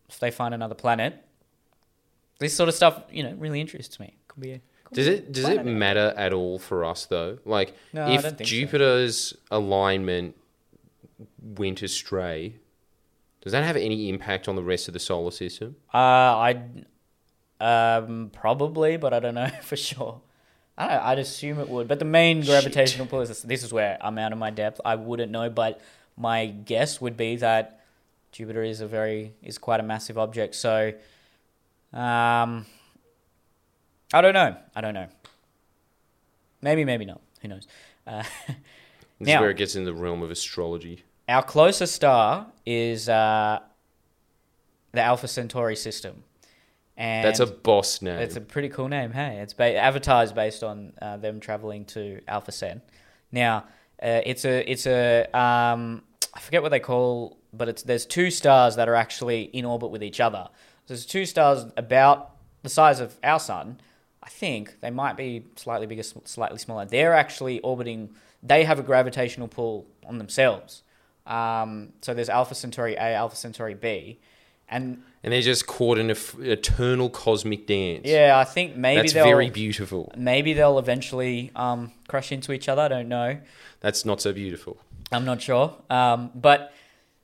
[0.08, 1.26] if they find another planet.
[2.40, 4.18] This sort of stuff, you know, really interests me.
[4.28, 4.52] Could be.
[4.54, 5.72] A, could Does be it does it I know.
[5.72, 7.38] matter at all for us though?
[7.46, 8.44] Like No, if don't so.
[8.44, 10.36] Jupiter's alignment
[11.42, 12.56] went astray,
[13.42, 15.76] does that have any impact on the rest of the solar system?
[15.94, 16.62] Uh, I,
[17.60, 20.22] um, probably, but I don't know for sure.
[20.78, 23.64] I don't know, I'd assume it would, but the main gravitational pull is this, this
[23.64, 24.80] is where I'm out of my depth.
[24.86, 25.82] I wouldn't know, but
[26.16, 27.82] my guess would be that
[28.32, 30.56] Jupiter is a very is quite a massive object.
[30.56, 30.94] So
[31.94, 32.66] Um,
[34.14, 34.56] I don't know.
[34.76, 35.08] I don't know.
[36.62, 37.22] Maybe, maybe not.
[37.42, 37.68] Who knows?
[38.06, 38.24] Uh,
[39.20, 41.04] This Now- is where it gets in the realm of astrology.
[41.28, 43.60] our closest star is uh,
[44.94, 46.24] the Alpha Centauri system,
[46.96, 48.20] and That's a boss name.
[48.20, 49.12] It's a pretty cool name.
[49.12, 49.76] Hey, it's ba-
[50.34, 52.82] based on uh, them traveling to Alpha Cent.
[53.32, 53.66] Now,
[54.02, 58.32] uh, it's a it's a um, I forget what they call, but it's there's two
[58.32, 60.48] stars that are actually in orbit with each other.
[60.90, 62.32] There's two stars about
[62.64, 63.80] the size of our sun.
[64.22, 66.86] I think they might be slightly bigger, slightly smaller.
[66.86, 68.10] They're actually orbiting.
[68.44, 70.84] They have a gravitational pull on themselves.
[71.26, 74.20] Um, so there's Alpha Centauri A, Alpha Centauri B,
[74.68, 78.02] and and they're just caught in an eternal cosmic dance.
[78.06, 80.12] yeah, I think maybe That's very beautiful.
[80.18, 82.82] Maybe they'll eventually um, crash into each other.
[82.82, 83.38] I don't know.
[83.82, 84.78] That's not so beautiful.
[85.12, 85.76] I'm not sure.
[85.90, 86.74] Um, but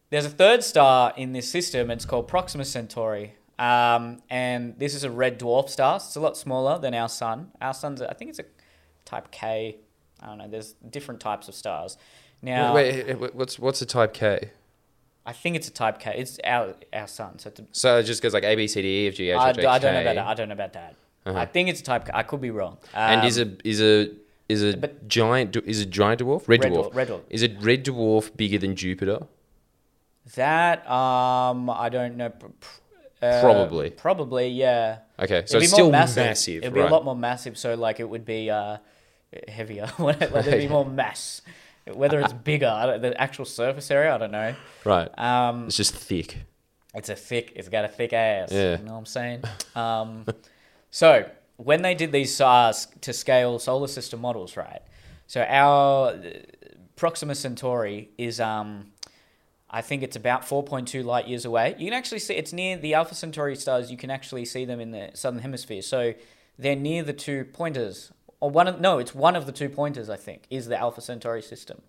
[0.09, 1.89] there's a third star in this system.
[1.89, 3.33] It's called Proxima Centauri.
[3.57, 5.99] Um, and this is a red dwarf star.
[5.99, 7.51] So it's a lot smaller than our sun.
[7.61, 8.45] Our sun's, I think it's a
[9.05, 9.77] type K.
[10.21, 10.47] I don't know.
[10.47, 11.97] There's different types of stars.
[12.41, 14.51] Now, wait, wait, what's what's a type K?
[15.25, 16.13] I think it's a type K.
[16.17, 17.39] It's our our sun.
[17.39, 19.29] So it's a, So it just goes like A B C D E F G
[19.31, 20.27] H I, I, J, I don't know about that.
[20.27, 20.95] I don't know about that.
[21.25, 21.39] Uh-huh.
[21.39, 22.11] I think it's a type K.
[22.13, 22.77] I could be wrong.
[22.93, 24.11] And Um, is a is a
[24.49, 26.91] is a but- giant is a giant dwarf red, red dwarf.
[26.91, 26.95] dwarf?
[26.95, 27.21] Red dwarf.
[27.29, 29.19] Is it red dwarf bigger than Jupiter?
[30.35, 32.31] That um, I don't know.
[33.25, 33.89] Uh, Probably.
[33.89, 34.99] Probably, yeah.
[35.19, 36.25] Okay, so it's still massive.
[36.25, 36.63] massive.
[36.63, 36.89] It'd be right.
[36.89, 37.57] a lot more massive.
[37.57, 38.77] So like it would be uh,
[39.47, 39.89] heavier.
[39.99, 41.41] like there'd be more mass.
[41.91, 44.55] Whether it's bigger, the actual surface area, I don't know.
[44.85, 45.19] right.
[45.19, 46.37] Um, It's just thick.
[46.95, 47.53] it's a thick.
[47.55, 48.51] It's got a thick ass.
[48.51, 48.79] Yeah.
[48.79, 49.43] You know what I'm saying?
[49.75, 50.25] Um,
[50.89, 54.81] so when they did these SARS to scale solar system models, right?
[55.27, 56.15] So our uh,
[56.95, 58.91] Proxima Centauri is, um,
[59.75, 61.75] I think it's about 4.2 light years away.
[61.77, 63.91] You can actually see it's near the Alpha Centauri stars.
[63.91, 65.81] You can actually see them in the southern hemisphere.
[65.81, 66.13] So
[66.57, 70.09] they're near the two pointers, or one of no, it's one of the two pointers.
[70.09, 71.81] I think is the Alpha Centauri system.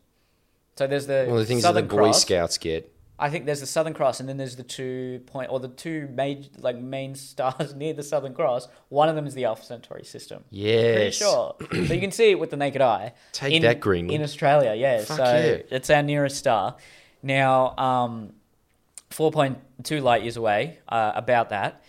[0.75, 2.23] So there's the One of the things that the Boy cross.
[2.23, 2.93] Scouts get.
[3.21, 6.09] I think there's the Southern Cross, and then there's the two point or the two
[6.13, 8.67] major like main stars near the Southern Cross.
[8.89, 10.43] One of them is the Alpha Centauri system.
[10.51, 10.97] Yes.
[10.97, 11.55] Pretty sure.
[11.87, 13.13] so you can see it with the naked eye.
[13.31, 14.17] Take in, that, Greenland.
[14.17, 15.05] In Australia, yeah.
[15.05, 15.77] Fuck so yeah.
[15.77, 16.77] it's our nearest star.
[17.27, 18.33] Now, um,
[19.11, 21.83] 4.2 light years away, uh, about that.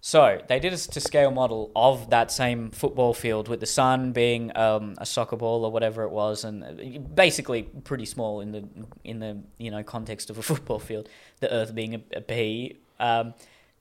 [0.00, 4.12] So they did a to scale model of that same football field with the sun
[4.12, 8.52] being um, a soccer ball or whatever it was, and uh, basically pretty small in
[8.52, 8.68] the
[9.02, 11.08] in the you know context of a football field.
[11.40, 12.76] The Earth being a, a pea.
[13.00, 13.32] Um,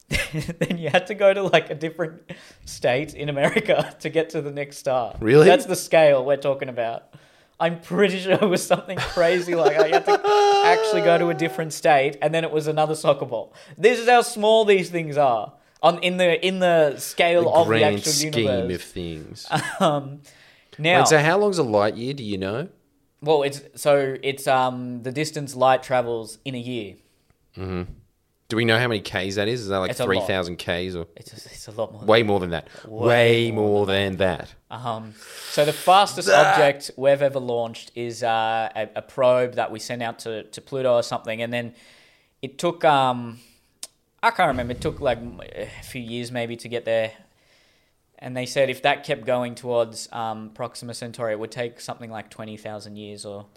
[0.60, 2.22] then you had to go to like a different
[2.64, 5.16] state in America to get to the next star.
[5.20, 5.46] Really?
[5.46, 7.13] That's the scale we're talking about.
[7.64, 11.34] I'm pretty sure it was something crazy like I had to actually go to a
[11.34, 13.54] different state, and then it was another soccer ball.
[13.78, 17.68] This is how small these things are on in the in the scale The of
[17.70, 18.76] the actual scheme universe.
[18.76, 19.48] of things.
[19.80, 20.22] Um,
[20.78, 22.14] now, Wait, so how long's a light year?
[22.14, 22.68] Do you know?
[23.22, 26.96] well, it's so it's um the distance light travels in a year.
[28.54, 29.62] Do we know how many Ks that is?
[29.62, 30.10] Is that like It's a lot.
[30.10, 32.04] three thousand Ks or It's it's a lot more.
[32.04, 32.68] way more than that?
[32.88, 33.08] Way
[33.48, 34.54] Way, more than that.
[34.70, 35.16] Um,
[35.50, 40.04] so the fastest object we've ever launched is uh, a, a probe that we sent
[40.04, 41.74] out to, to Pluto or something, and then
[42.44, 43.40] it took um,
[44.22, 44.74] I can't remember.
[44.74, 47.12] It took like a few years maybe to get there,
[48.20, 52.12] and they said if that kept going towards um, Proxima Centauri, it would take something
[52.12, 53.48] like twenty thousand years or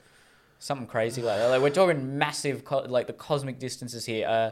[0.58, 1.48] something crazy like that.
[1.48, 4.26] Like we're talking massive, co- like the cosmic distances here.
[4.26, 4.50] Uh,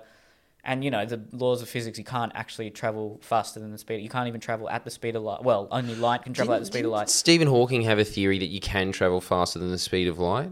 [0.64, 4.02] and you know the laws of physics, you can't actually travel faster than the speed.
[4.02, 5.42] You can't even travel at the speed of light.
[5.42, 7.10] Well, only light can travel at the speed of light.
[7.10, 10.50] Stephen Hawking have a theory that you can travel faster than the speed of light.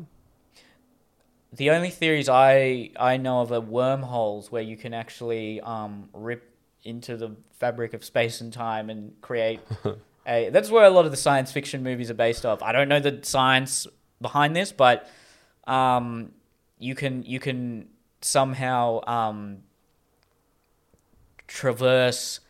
[1.54, 6.54] The only theories I I know of are wormholes where you can actually um, rip
[6.84, 9.60] into the fabric of space and time and create
[10.26, 10.50] a.
[10.50, 12.62] That's where a lot of the science fiction movies are based off.
[12.62, 13.86] I don't know the science
[14.20, 15.08] behind this, but
[15.66, 16.32] um,
[16.78, 17.88] you can you can
[18.20, 19.58] somehow um,
[21.46, 22.40] traverse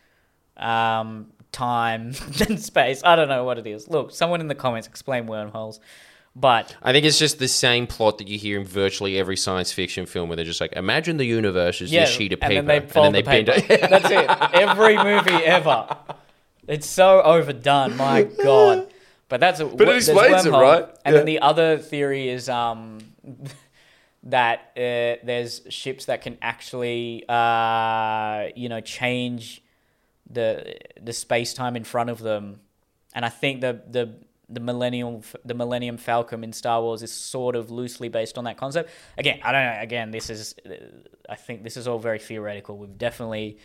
[0.57, 2.13] um, time
[2.47, 3.01] and space.
[3.03, 3.87] I don't know what it is.
[3.89, 5.79] Look, someone in the comments explain wormholes.
[6.35, 9.71] But I think it's just the same plot that you hear in virtually every science
[9.71, 12.67] fiction film, where they're just like, imagine the universe is this sheet of paper, and
[12.67, 13.71] then they fold the bend paper.
[13.71, 13.81] it.
[13.81, 14.27] That's it.
[14.59, 15.95] Every movie ever.
[16.67, 17.97] It's so overdone.
[17.97, 18.87] My God.
[19.29, 20.85] But that's a, But it explains it, right?
[21.05, 21.19] And Yeah.
[21.19, 22.97] then the other theory is um
[24.23, 29.61] that uh, there's ships that can actually uh you know change
[30.29, 32.61] the the space time in front of them,
[33.13, 34.15] and I think the the
[34.49, 38.57] the Millennium the Millennium Falcon in Star Wars is sort of loosely based on that
[38.57, 38.89] concept.
[39.17, 39.81] Again, I don't know.
[39.81, 40.55] Again, this is
[41.29, 42.77] I think this is all very theoretical.
[42.77, 43.57] We've definitely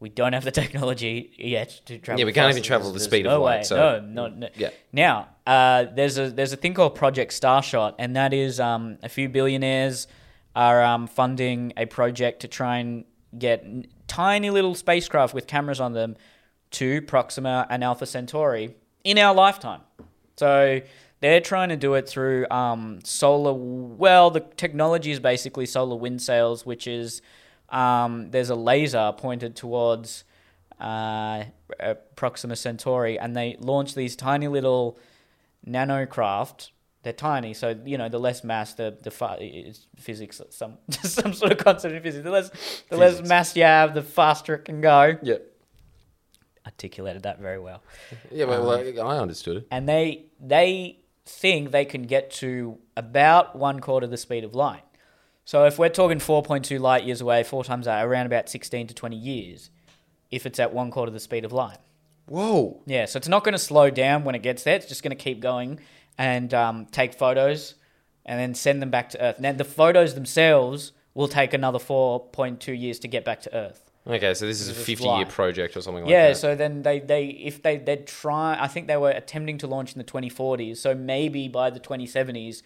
[0.00, 2.20] we don't have the technology yet to travel.
[2.20, 3.62] Yeah, we can't even travel the speed of no light, way.
[3.64, 4.48] so- no, no, no.
[4.56, 4.70] Yeah.
[4.92, 9.08] Now, uh, there's a there's a thing called Project Starshot, and that is um, a
[9.08, 10.06] few billionaires
[10.56, 13.04] are um, funding a project to try and
[13.38, 16.16] get n- tiny little spacecraft with cameras on them
[16.70, 18.74] to Proxima and Alpha Centauri
[19.04, 19.80] in our lifetime.
[20.36, 20.80] So
[21.20, 23.52] they're trying to do it through um, solar.
[23.52, 27.22] Well, the technology is basically solar wind sails, which is
[27.70, 30.24] um, there's a laser pointed towards
[30.80, 31.44] uh,
[31.80, 34.98] uh, Proxima Centauri, and they launch these tiny little
[35.66, 36.70] nanocraft.
[37.02, 41.32] They're tiny, so you know the less mass, the the fa- it's physics, some some
[41.32, 42.24] sort of concept in physics.
[42.24, 42.50] The less
[42.90, 45.16] the less mass you have, the faster it can go.
[45.22, 45.36] Yeah.
[46.66, 47.82] Articulated that very well.
[48.30, 49.66] Yeah, well, Um, I understood it.
[49.70, 54.82] and they they think they can get to about one quarter the speed of light.
[55.48, 58.92] So if we're talking 4.2 light years away, four times that, around about 16 to
[58.92, 59.70] 20 years,
[60.30, 61.78] if it's at one quarter the speed of light.
[62.26, 62.82] Whoa.
[62.84, 64.74] Yeah, so it's not going to slow down when it gets there.
[64.74, 65.80] It's just going to keep going
[66.18, 67.76] and um, take photos
[68.26, 69.40] and then send them back to Earth.
[69.40, 73.90] Now the photos themselves will take another 4.2 years to get back to Earth.
[74.06, 76.28] Okay, so this is a 50 year project or something like yeah, that.
[76.28, 79.66] Yeah, so then they, they if they they'd try I think they were attempting to
[79.66, 80.76] launch in the 2040s.
[80.76, 82.60] So maybe by the 2070s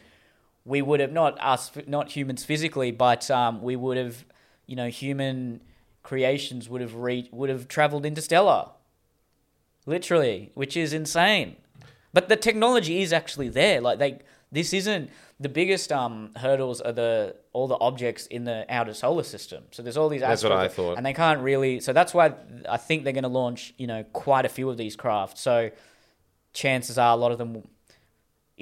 [0.65, 4.25] we would have not us not humans physically, but um, we would have
[4.67, 5.61] you know human
[6.03, 8.71] creations would have re- would have traveled interstellar.
[9.87, 11.57] Literally, which is insane.
[12.13, 13.81] But the technology is actually there.
[13.81, 14.21] Like they
[14.53, 15.11] this isn't
[15.41, 19.65] the biggest um hurdles are the all the objects in the outer solar system.
[19.73, 20.97] So there's all these That's what I thought.
[20.99, 21.81] and they can't really.
[21.81, 22.35] So that's why
[22.69, 25.41] I think they're going to launch, you know, quite a few of these crafts.
[25.41, 25.71] So
[26.53, 27.67] chances are a lot of them.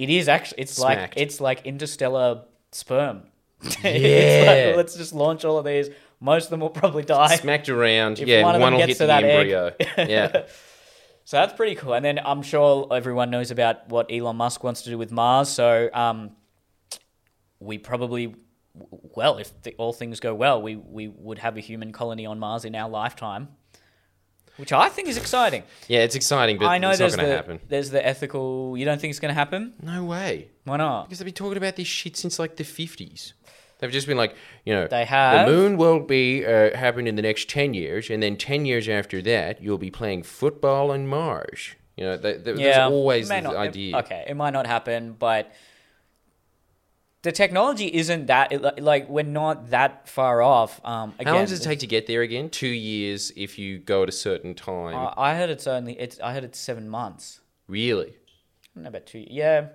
[0.03, 0.62] It is actually.
[0.62, 3.22] It's like it's like interstellar sperm.
[3.62, 4.66] It's Yeah.
[4.68, 5.90] like, let's just launch all of these.
[6.20, 7.36] Most of them will probably die.
[7.36, 8.18] Smacked around.
[8.18, 9.51] If yeah, one one, will hit to the that egg.
[9.51, 9.72] embryo.
[9.98, 10.46] yeah.
[11.24, 11.92] So that's pretty cool.
[11.94, 15.48] And then I'm sure everyone knows about what Elon Musk wants to do with Mars.
[15.48, 16.30] So um,
[17.61, 18.34] we probably,
[18.74, 22.40] well, if the, all things go well, we, we would have a human colony on
[22.40, 23.48] Mars in our lifetime,
[24.61, 25.63] which I think is exciting.
[25.89, 27.61] Yeah, it's exciting, but I know it's not there's going the to happen.
[27.69, 28.77] there's the ethical.
[28.77, 29.73] You don't think it's going to happen?
[29.83, 30.49] No way.
[30.65, 31.05] Why not?
[31.07, 33.33] Because they've been talking about this shit since like the 50s.
[33.79, 34.35] They've just been like,
[34.67, 35.47] you know, They have.
[35.49, 38.89] the moon will be uh, happen in the next 10 years, and then 10 years
[38.91, 41.77] after that, you'll be playing football on Mars.
[41.97, 43.97] You know, th- th- Yeah, there's always may the not- it- idea.
[43.99, 45.51] okay, it might not happen, but
[47.23, 50.81] the technology isn't that like we're not that far off.
[50.85, 52.49] Um, again, How long does it take to get there again?
[52.51, 54.95] Two years if you go at a certain time.
[54.97, 56.18] Uh, I heard it's only it's.
[56.21, 57.41] I heard it's seven months.
[57.68, 58.09] really?
[58.11, 59.27] I don't know about two.
[59.29, 59.66] Yeah,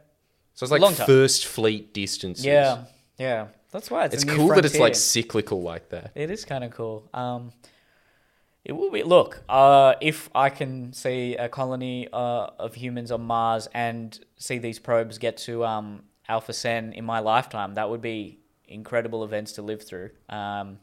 [0.54, 1.06] So it's like Long time.
[1.06, 2.46] first fleet distances.
[2.46, 2.86] yeah,
[3.18, 3.48] yeah.
[3.72, 6.12] That's why it's, It's cool that it's like cyclical like that.
[6.16, 7.10] It is kind of cool.
[7.14, 7.52] Um,
[8.64, 9.04] it will be.
[9.04, 14.58] Look, uh, if I can see a colony uh, of humans on Mars and see
[14.58, 19.54] these probes get to um, Alpha Cen in my lifetime, that would be incredible events
[19.54, 20.10] to live through.
[20.30, 20.80] Um,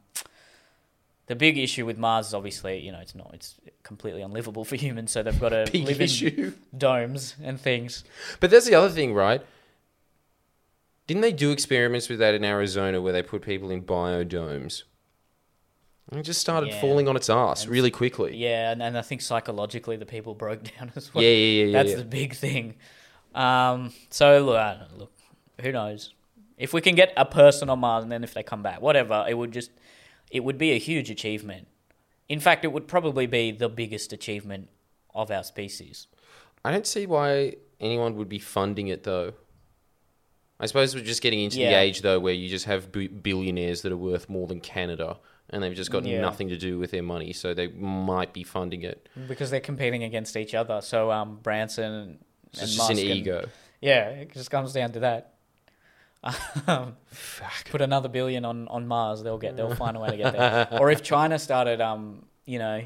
[1.26, 3.30] the big issue with Mars is obviously, you know, it's not.
[3.32, 6.26] It's completely unlivable for humans, so they've got to Big live issue.
[6.72, 8.04] in domes and things.
[8.40, 9.42] But that's the other thing, right?
[11.06, 14.82] Didn't they do experiments with that in Arizona where they put people in biodomes?
[16.10, 16.80] And it just started Yeah.
[16.80, 18.36] falling on its ass And- really quickly.
[18.36, 21.22] Yeah, and, and I think psychologically the people broke down as well.
[21.24, 21.72] yeah, yeah, yeah.
[21.72, 21.96] That's yeah.
[21.96, 22.74] the big thing.
[23.34, 25.11] Um, so look, I don't know, look,
[25.62, 26.12] who knows?
[26.58, 29.24] If we can get a person on Mars, and then if they come back, whatever,
[29.28, 29.70] it would just,
[30.30, 31.66] it would be a huge achievement.
[32.28, 34.68] In fact, it would probably be the biggest achievement
[35.14, 36.06] of our species.
[36.64, 39.32] I don't see why anyone would be funding it though.
[40.60, 43.82] I suppose we're just getting into the age though where you just have b- billionaires
[43.82, 45.18] that are worth more than Canada
[45.50, 46.20] and they've just got Yeah.
[46.20, 49.08] nothing to do with their money, so they might be funding it.
[49.26, 50.80] Because they're competing against each other.
[50.80, 52.18] So um, Branson and,
[52.52, 53.48] So it's just an Musk and- ego.
[53.80, 55.34] Yeah, it just comes down to that.
[56.66, 57.70] Um, Fuck.
[57.70, 60.68] put another billion on, on Mars, they'll get they'll find a way to get there.
[60.80, 62.82] or if China started, um, you know,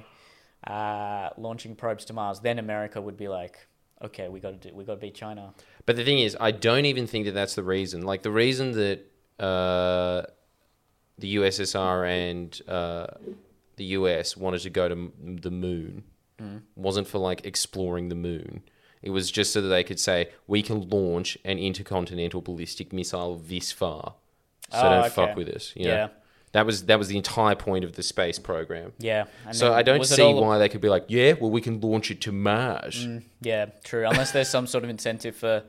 [0.67, 3.67] uh, launching probes to Mars, then America would be like,
[4.03, 5.53] okay, we got to do, we got to beat China.
[5.85, 8.03] But the thing is, I don't even think that that's the reason.
[8.03, 9.01] Like the reason that
[9.39, 10.23] uh,
[11.19, 13.07] the USSR and uh,
[13.77, 16.05] the US wanted to go to the moon
[16.75, 18.63] wasn't for like exploring the moon.
[19.07, 23.37] It was just so that they could say we can launch an intercontinental ballistic missile
[23.37, 24.15] this far.
[24.73, 25.09] So Oh, don't okay.
[25.11, 25.73] fuck with us.
[25.77, 25.95] You know?
[25.95, 26.09] Yeah,
[26.53, 28.93] That was that was the entire point of the space program.
[28.99, 29.25] yeah.
[29.53, 32.21] So I don't see why they could be like, yeah, well, we can launch it
[32.23, 33.07] to Mars.
[33.07, 34.05] Mm, yeah, true.
[34.07, 35.63] Unless there's some sort of incentive for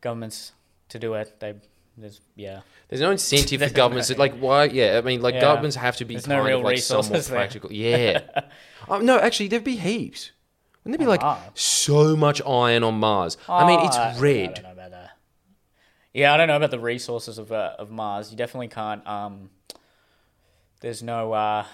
[0.00, 0.52] governments
[0.90, 1.54] to do it, they
[1.96, 2.60] there's yeah.
[2.88, 4.10] There's no incentive for governments.
[4.10, 4.64] no- Like why?
[4.64, 5.40] Yeah, I mean, like Yeah.
[5.40, 7.36] governments have to be There's no kind real of like somewhat there.
[7.36, 7.72] practical.
[7.72, 8.20] Yeah.
[8.88, 10.30] Oh, no, actually, there'd be heaps.
[10.84, 11.22] Wouldn't there be like
[11.54, 13.36] so much iron on Mars?
[13.48, 14.54] I mean, it's Oh, I- I red.
[14.54, 15.10] don't know about that.
[16.12, 18.30] Yeah, I don't know about the resources of uh, of Mars.
[18.30, 19.06] You definitely can't.
[19.06, 19.50] Um,
[20.80, 21.32] there's no.
[21.32, 21.64] Uh,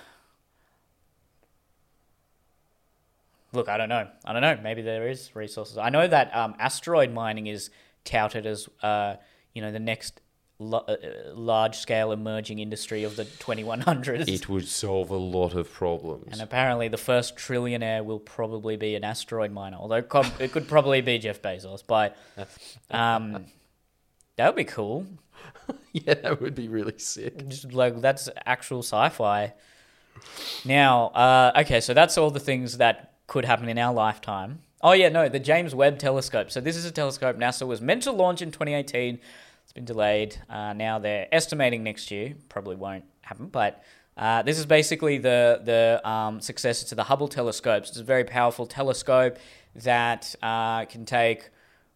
[3.53, 4.09] look, I don't know.
[4.25, 4.59] I don't know.
[4.63, 5.79] Maybe there is resources.
[5.79, 7.71] I know that um, asteroid mining is
[8.05, 9.17] touted as uh,
[9.55, 10.21] you know the next
[10.59, 10.97] lo- uh,
[11.35, 14.29] large scale emerging industry of the 2100s.
[14.29, 16.29] It would solve a lot of problems.
[16.33, 19.77] And apparently, the first trillionaire will probably be an asteroid miner.
[19.77, 22.17] Although it could, it could probably be Jeff Bezos, but
[22.91, 23.47] um,
[24.37, 25.07] that would be cool.
[25.93, 27.49] yeah, that would be really sick.
[27.49, 29.53] Just like that's actual sci-fi.
[30.65, 34.61] Now, uh, okay, so that's all the things that could happen in our lifetime.
[34.81, 36.51] Oh yeah, no, the James Webb Telescope.
[36.51, 39.19] So this is a telescope NASA was meant to launch in 2018.
[39.69, 40.35] It's been delayed.
[40.49, 42.35] Uh, now they're estimating next year.
[42.49, 43.85] Probably won't happen, but
[44.16, 47.91] uh, this is basically the the um, successor to the Hubble telescopes.
[47.91, 49.37] It's a very powerful telescope
[49.75, 51.51] that uh, can take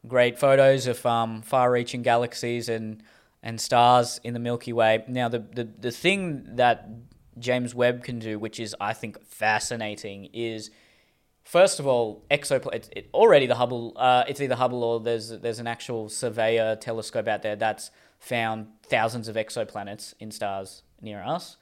[0.07, 3.03] great photos of um, far-reaching galaxies and
[3.43, 5.03] and stars in the Milky Way.
[5.09, 6.87] Now, the, the the thing that
[7.39, 10.71] James Webb can do, which is I think fascinating, is
[11.45, 12.89] first of all exoplanet.
[12.97, 17.29] It, already the Hubble, uh, it's either Hubble or there's there's an actual surveyor telescope
[17.29, 21.57] out there that's found thousands of exoplanets in stars near us.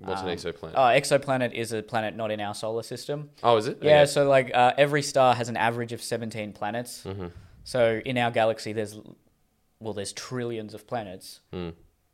[0.00, 0.72] What's Um, an exoplanet?
[0.76, 3.30] Oh, exoplanet is a planet not in our solar system.
[3.42, 3.78] oh, is it?
[3.82, 4.06] Yeah, Okay.
[4.06, 7.02] so like uh, every star has an average of 17 planets.
[7.04, 7.26] Mm-hmm.
[7.64, 9.00] So in our galaxy, there's
[9.80, 11.70] well, there's trillions of planets, Hmm.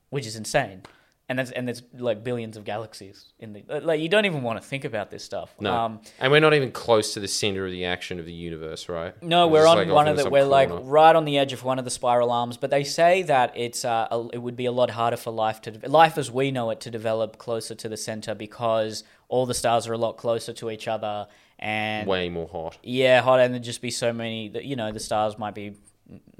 [0.08, 0.82] which is insane.
[1.31, 4.01] And that's and there's like billions of galaxies in the like.
[4.01, 5.55] You don't even want to think about this stuff.
[5.61, 5.72] No.
[5.72, 8.89] Um, and we're not even close to the center of the action of the universe,
[8.89, 9.14] right?
[9.22, 11.62] no, We're we're on like, one of the we're like right on the edge of
[11.62, 12.57] one of the spiral arms.
[12.57, 15.61] But they say that it's uh, a, it would be a lot harder for life
[15.62, 19.55] to life as we know it to develop closer to the center because all the
[19.55, 21.28] stars are a lot closer to each other
[21.61, 22.76] and way more hot.
[22.83, 25.76] Yeah, hot, and there'd just be so many that you know the stars might be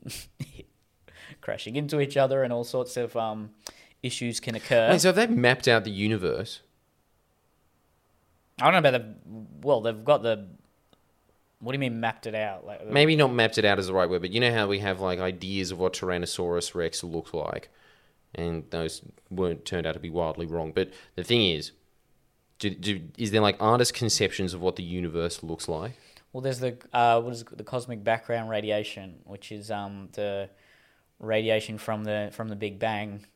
[1.41, 3.51] crashing into each other, and all sorts of um,
[4.03, 4.91] issues can occur.
[4.91, 6.61] Wait, so if they've mapped out the universe,
[8.61, 9.15] I don't know about the.
[9.63, 10.47] Well, they've got the.
[11.61, 12.65] What do you mean mapped it out?
[12.65, 14.79] Like maybe not mapped it out as the right word, but you know how we
[14.79, 17.69] have like ideas of what Tyrannosaurus Rex looked like,
[18.35, 20.73] and those weren't turned out to be wildly wrong.
[20.73, 21.73] But the thing is,
[22.59, 25.99] do, do, is there like artist conceptions of what the universe looks like?
[26.33, 30.49] Well, there's the uh, what is it, the cosmic background radiation, which is um the
[31.19, 33.27] radiation from the from the Big Bang.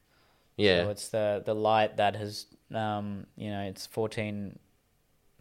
[0.57, 4.59] Yeah, So it's the the light that has um you know it's fourteen.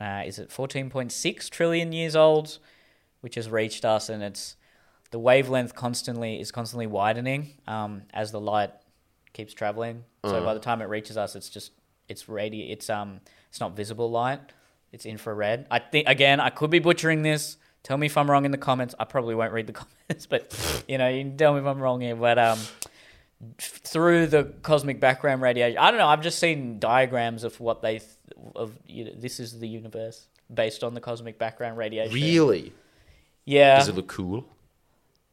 [0.01, 2.57] Uh, is it fourteen point six trillion years old,
[3.22, 4.55] which has reached us, and it's
[5.11, 8.72] the wavelength constantly is constantly widening um, as the light
[9.34, 10.03] keeps traveling.
[10.26, 10.45] So Uh.
[10.45, 11.72] by the time it reaches us, it's just
[12.09, 14.41] it's radi it's um it's not visible light.
[14.91, 15.66] It's infrared.
[15.72, 17.57] I think again, I could be butchering this.
[17.84, 18.95] Tell me if I'm wrong in the comments.
[18.99, 21.80] I probably won't read the comments, but you know, you can tell me if I'm
[21.80, 22.16] wrong here.
[22.16, 22.59] But um,
[23.59, 26.07] through the cosmic background radiation, I don't know.
[26.07, 28.09] I've just seen diagrams of what they th-
[28.55, 32.13] of you know, this is the universe based on the cosmic background radiation.
[32.13, 32.73] really?
[33.45, 33.77] Yeah.
[33.77, 34.45] Does it look cool?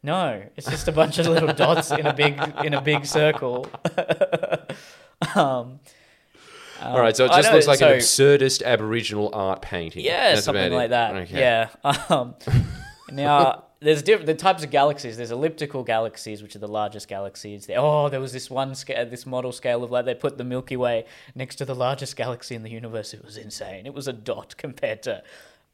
[0.03, 3.67] No, it's just a bunch of little dots in a big in a big circle.
[5.35, 5.81] um,
[6.83, 10.05] All right, so it just looks like so- an absurdist Aboriginal art painting.
[10.05, 10.91] Yeah, That's something like it.
[10.91, 11.15] that.
[11.17, 11.39] Okay.
[11.39, 11.69] Yeah.
[12.09, 12.35] Um,
[13.13, 15.17] now there's different the types of galaxies.
[15.17, 17.67] There's elliptical galaxies, which are the largest galaxies.
[17.67, 20.45] There, oh, there was this one scale, this model scale of like they put the
[20.45, 23.15] Milky Way next to the largest galaxy in the universe.
[23.15, 23.87] It was insane.
[23.87, 25.23] It was a dot compared to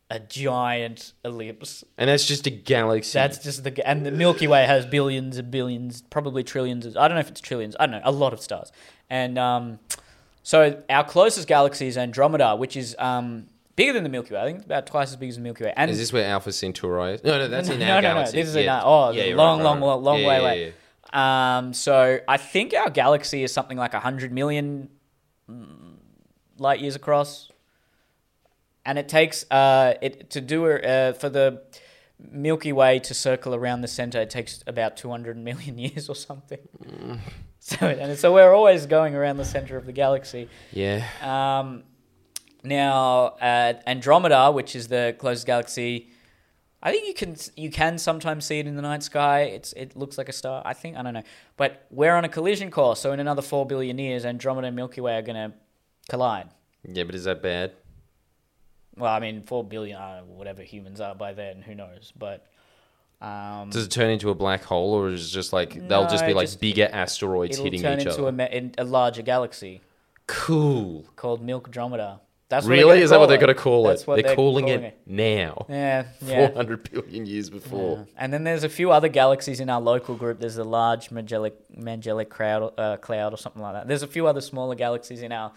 [0.08, 1.82] a giant ellipse.
[1.98, 3.18] And that's just a galaxy.
[3.18, 6.86] That's just the and the Milky Way has billions and billions, probably trillions.
[6.86, 7.74] Of, I don't know if it's trillions.
[7.80, 8.70] I don't know a lot of stars.
[9.10, 9.80] And um,
[10.44, 14.40] so our closest galaxy is Andromeda, which is um, bigger than the Milky Way.
[14.40, 15.72] I think it's about twice as big as the Milky Way.
[15.76, 17.22] And Is this where Alpha Centauri is?
[17.24, 18.36] No, no, that's in no, our no, no, galaxy.
[18.38, 20.74] this is in our- oh, yeah, long, right, long, right, long, long yeah, way away.
[21.12, 21.58] yeah.
[21.58, 24.88] Um, so I think our galaxy is something like 100 million
[25.48, 25.94] mm,
[26.58, 27.50] light years across.
[28.84, 31.62] And it takes uh, it to do uh, for the
[32.18, 34.20] Milky Way to circle around the center.
[34.20, 36.60] It takes about 200 million years or something.
[36.84, 37.18] Mm.
[37.58, 40.48] So and so we're always going around the center of the galaxy.
[40.70, 41.04] Yeah.
[41.20, 41.82] Um,
[42.66, 46.10] now, uh, Andromeda, which is the closest galaxy,
[46.82, 49.42] I think you can you can sometimes see it in the night sky.
[49.42, 50.62] It's it looks like a star.
[50.64, 51.22] I think I don't know,
[51.56, 53.00] but we're on a collision course.
[53.00, 55.56] So in another four billion years, Andromeda and Milky Way are going to
[56.08, 56.48] collide.
[56.86, 57.72] Yeah, but is that bad?
[58.96, 62.12] Well, I mean, four billion, uh, whatever humans are by then, who knows?
[62.16, 62.46] But
[63.20, 66.24] um, Does it turn into a black hole, or is it just like they'll just
[66.26, 68.28] be like just- bigger asteroids it'll hitting each into other?
[68.28, 69.80] a, me- in- a larger galaxy
[70.26, 71.04] Cool.
[71.16, 72.20] called Milkdromeda.
[72.48, 73.00] That's really?
[73.00, 74.02] Is that what they're going to call it?
[74.02, 75.66] what They're, calling, calling it, now.
[75.68, 76.48] Yeah, yeah.
[76.48, 77.98] 400 billion years before.
[77.98, 78.12] Yeah.
[78.18, 80.38] And then there's a few other galaxies in our local group.
[80.38, 83.88] There's a large Magellanic, Magellanic cloud, uh, cloud or something like that.
[83.88, 85.52] There's a few other smaller galaxies in our,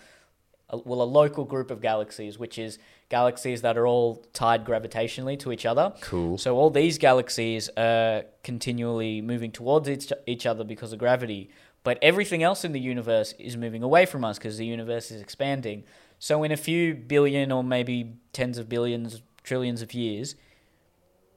[0.71, 2.79] uh, well, a local group of galaxies, which is
[3.09, 5.93] galaxies that are all tied gravitationally to each other.
[6.01, 6.39] Cool.
[6.39, 11.51] So all these galaxies are continually moving towards each, each other because of gravity.
[11.83, 15.21] But everything else in the universe is moving away from us because the universe is
[15.21, 15.83] expanding.
[16.19, 20.35] So in a few billion or maybe tens of billions, trillions of years,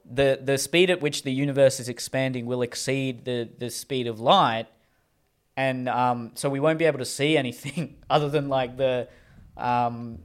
[0.04, 4.20] the the speed at which the universe is expanding will exceed the, the speed of
[4.20, 4.66] light,
[5.56, 9.08] and um, so we won't be able to see anything other than like the
[9.56, 10.18] um,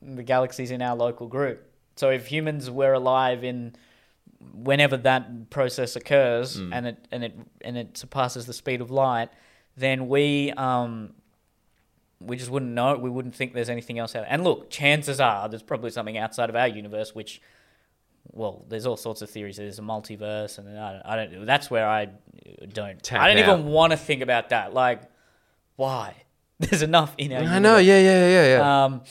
[0.00, 1.68] the galaxies in our local group.
[1.96, 3.74] So if humans were alive in
[4.52, 9.30] whenever that process occurs and it and it and it surpasses the speed of light,
[9.76, 11.14] then we um
[12.26, 12.96] we just wouldn't know.
[12.96, 14.22] We wouldn't think there's anything else out.
[14.22, 14.32] there.
[14.32, 17.40] And look, chances are there's probably something outside of our universe which
[18.32, 19.58] well, there's all sorts of theories.
[19.58, 21.02] There's a multiverse, and I don't.
[21.04, 22.08] I don't that's where I
[22.72, 23.02] don't.
[23.02, 23.58] Tap I don't out.
[23.58, 24.72] even want to think about that.
[24.74, 25.02] Like,
[25.76, 26.14] why?
[26.58, 27.42] There's enough in our.
[27.42, 28.84] I know, yeah, yeah, yeah, yeah.
[28.84, 29.02] Um,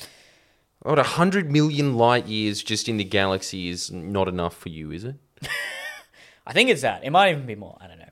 [0.79, 5.03] What, 100 million light years just in the galaxy is not enough for you, is
[5.03, 5.15] it?
[6.47, 7.03] I think it's that.
[7.03, 7.77] It might even be more.
[7.79, 8.09] I don't know.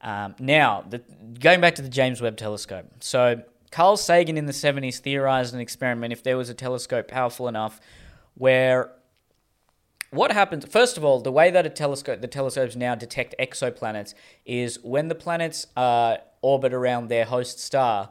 [0.00, 1.02] Um, now, the,
[1.38, 2.86] going back to the James Webb Telescope.
[3.00, 3.42] So,
[3.74, 7.80] Carl Sagan in the 70s theorized an experiment if there was a telescope powerful enough
[8.34, 8.92] where
[10.10, 14.14] what happens first of all the way that a telescope the telescopes now detect exoplanets
[14.46, 18.10] is when the planets uh, orbit around their host star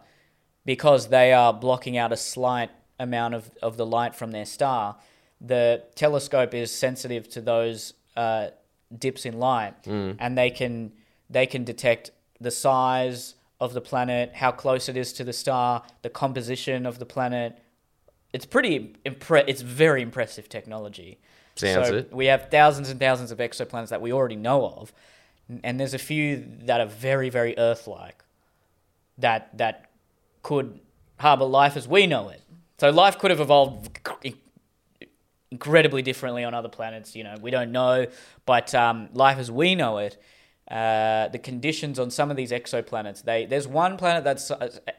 [0.66, 4.98] because they are blocking out a slight amount of, of the light from their star
[5.40, 8.48] the telescope is sensitive to those uh,
[8.98, 9.74] dips in light.
[10.20, 10.94] And they can
[11.30, 15.84] they can detect the size of the planet how close it is to the star
[16.02, 17.58] the composition of the planet
[18.34, 21.20] it's pretty impre- it's very impressive technology
[21.56, 22.14] Sounds so it.
[22.14, 24.92] we have thousands and thousands of exoplanets that we already know of,
[25.64, 28.24] and there's a few that are very, very Earth-like,
[29.20, 29.92] that that
[30.42, 30.80] could
[31.20, 32.42] harbor life as we know it.
[32.80, 34.00] So life could have evolved
[35.52, 37.16] incredibly differently on other planets.
[37.16, 38.08] You know, we don't know,
[38.46, 40.18] but um, life as we know it.
[40.72, 44.50] Uh, the conditions on some of these exoplanets, they there's one planet that's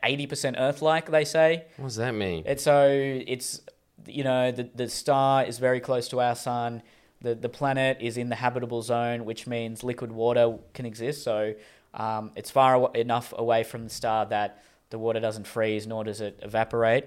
[0.03, 1.11] eighty percent Earth-like.
[1.11, 2.45] They say, What does that mean?
[2.47, 2.87] and so
[3.27, 3.61] it's
[4.07, 6.83] you know the the star is very close to our sun.
[7.23, 11.23] The the planet is in the habitable zone, which means liquid water can exist.
[11.25, 11.55] So
[11.95, 16.05] um, it's far aw- enough away from the star that the water doesn't freeze nor
[16.05, 17.07] does it evaporate.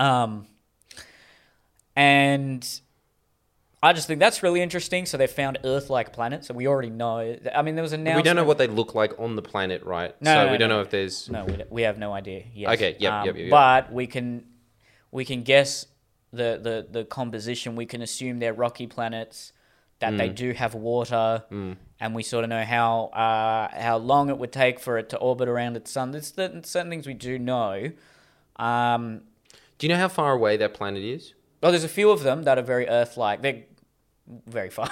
[0.00, 0.48] Um,
[1.96, 2.80] and
[3.84, 5.04] I just think that's really interesting.
[5.04, 7.36] So they found Earth-like planets, so we already know.
[7.54, 9.82] I mean, there was an we don't know what they look like on the planet,
[9.82, 10.14] right?
[10.22, 10.76] No, so no, we don't no.
[10.76, 11.28] know if there's.
[11.28, 12.44] No, we, we have no idea.
[12.54, 12.70] Yes.
[12.74, 13.50] Okay, yep, Um, yep, yep, yep.
[13.50, 14.46] But we can
[15.10, 15.86] we can guess
[16.32, 17.76] the, the, the composition.
[17.76, 19.52] We can assume they're rocky planets,
[20.00, 20.34] that they Mm.
[20.34, 21.44] do have water,
[22.00, 25.18] and we sort of know how uh, how long it would take for it to
[25.18, 26.10] orbit around its sun.
[26.10, 27.92] There's certain, certain things we do know.
[28.56, 29.22] Um,
[29.78, 31.34] Do you know how far away that planet is?
[31.62, 33.40] Oh, there's a few of them that are very Earth-like.
[33.42, 33.62] They're
[34.46, 34.90] very far,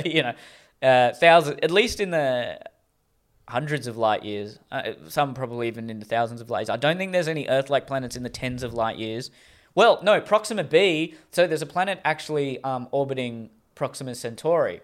[0.04, 0.34] you know,
[0.82, 2.58] uh, thousands, at least in the
[3.48, 4.58] hundreds of light years.
[4.70, 6.70] Uh, some probably even in the thousands of light years.
[6.70, 9.30] I don't think there's any Earth-like planets in the tens of light years.
[9.74, 11.14] Well, no, Proxima b.
[11.32, 14.80] So there's a planet actually um, orbiting Proxima Centauri,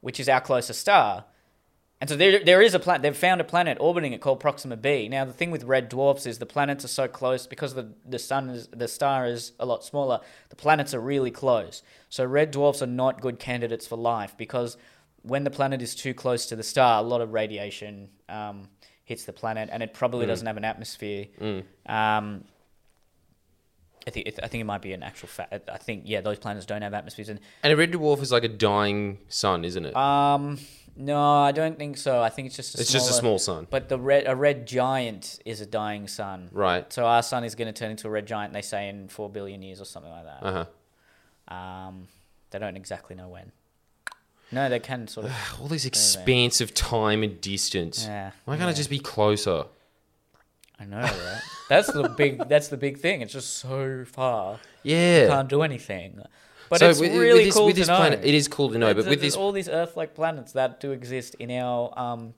[0.00, 1.24] which is our closest star.
[1.98, 3.00] And so there, there is a planet.
[3.02, 5.08] They've found a planet orbiting it called Proxima b.
[5.08, 8.18] Now the thing with red dwarfs is the planets are so close because the the
[8.18, 10.20] sun is the star is a lot smaller.
[10.50, 11.82] The planets are really close.
[12.10, 14.76] So red dwarfs are not good candidates for life because
[15.22, 18.68] when the planet is too close to the star, a lot of radiation um,
[19.04, 21.26] hits the planet, and it probably doesn't have an atmosphere.
[21.86, 22.44] Um,
[24.06, 25.68] I think it, I think it might be an actual fact.
[25.68, 28.44] I think yeah, those planets don't have atmospheres, and And a red dwarf is like
[28.44, 29.96] a dying sun, isn't it?
[29.96, 30.58] um,
[30.96, 32.22] no, I don't think so.
[32.22, 34.34] I think it's just a it's just a smaller- small sun, But the red a
[34.34, 36.48] red giant is a dying sun.
[36.52, 36.90] right?
[36.92, 38.52] So our sun is going to turn into a red giant.
[38.52, 40.42] They say in four billion years or something like that.
[40.42, 40.64] Uh
[41.48, 41.54] huh.
[41.54, 42.08] Um,
[42.50, 43.52] they don't exactly know when.
[44.52, 45.32] No, they can sort of.
[45.60, 48.04] All this expanse of time and distance.
[48.04, 49.64] Yeah, Why can't it just be closer?
[50.78, 51.40] I know, right?
[51.68, 52.48] that's the big.
[52.48, 53.22] That's the big thing.
[53.22, 54.58] It's just so far.
[54.82, 55.22] Yeah.
[55.22, 56.20] You can't do anything.
[56.68, 57.96] But so it's with, really with this, cool with to this know.
[57.96, 58.88] planet, it is cool to know.
[58.88, 62.34] But There's- with this, all these Earth-like planets that do exist in our um,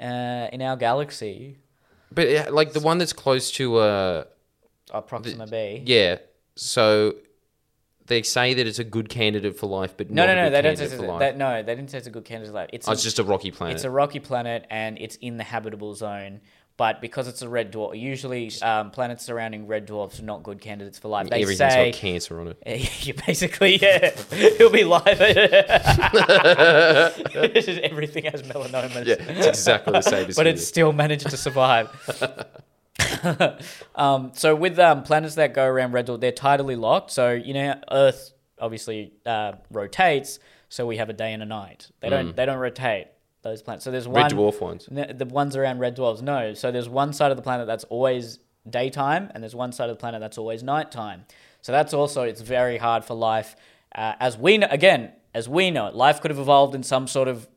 [0.00, 1.56] uh, in our galaxy,
[2.12, 4.24] but yeah, like the one that's close to, uh,
[4.92, 5.82] uh, Proxima b.
[5.86, 6.18] yeah.
[6.54, 7.16] So
[8.06, 10.44] they say that it's a good candidate for life, but No, not no, a no.
[10.44, 11.36] good They don't say that.
[11.36, 12.50] No, they didn't say it's a good candidate.
[12.52, 12.70] For life.
[12.72, 13.74] It's oh, a, it's just a rocky planet.
[13.74, 16.40] it's a rocky planet and it's in the habitable zone,
[16.76, 20.60] But because it's a red dwarf, usually um, planets surrounding red dwarfs are not good
[20.60, 21.30] candidates for life.
[21.30, 22.58] They Everything's say got cancer on it.
[23.06, 25.06] you basically, yeah, it'll be live.
[27.86, 29.06] Everything has melanomas.
[29.06, 31.88] Yeah, it's exactly the same as but it's still managed to survive.
[33.94, 37.10] um, so with um, planets that go around red dwarf, they're tidally locked.
[37.10, 41.90] So you know, Earth obviously uh, rotates, so we have a day and a night.
[42.00, 42.36] They don't.
[42.36, 43.06] They don't rotate
[43.48, 43.84] those planets.
[43.84, 44.22] So there's one.
[44.22, 44.88] Red dwarf ones.
[44.90, 46.54] no, the ones around red dwarfs, no.
[46.54, 48.38] So there's one side of the planet that's always
[48.68, 51.24] daytime, and there's one side of the planet that's always nighttime.
[51.62, 53.56] So that's also it's very hard for life,
[53.94, 54.68] uh, as we know.
[54.70, 57.48] Again, as we know it, life could have evolved in some sort of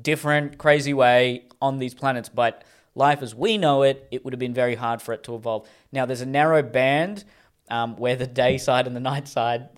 [0.00, 4.38] different, crazy way on these planets, but life as we know it, it would have
[4.38, 5.68] been very hard for it to evolve.
[5.92, 7.24] Now, there's a narrow band
[7.70, 9.68] um, where the day side and the night side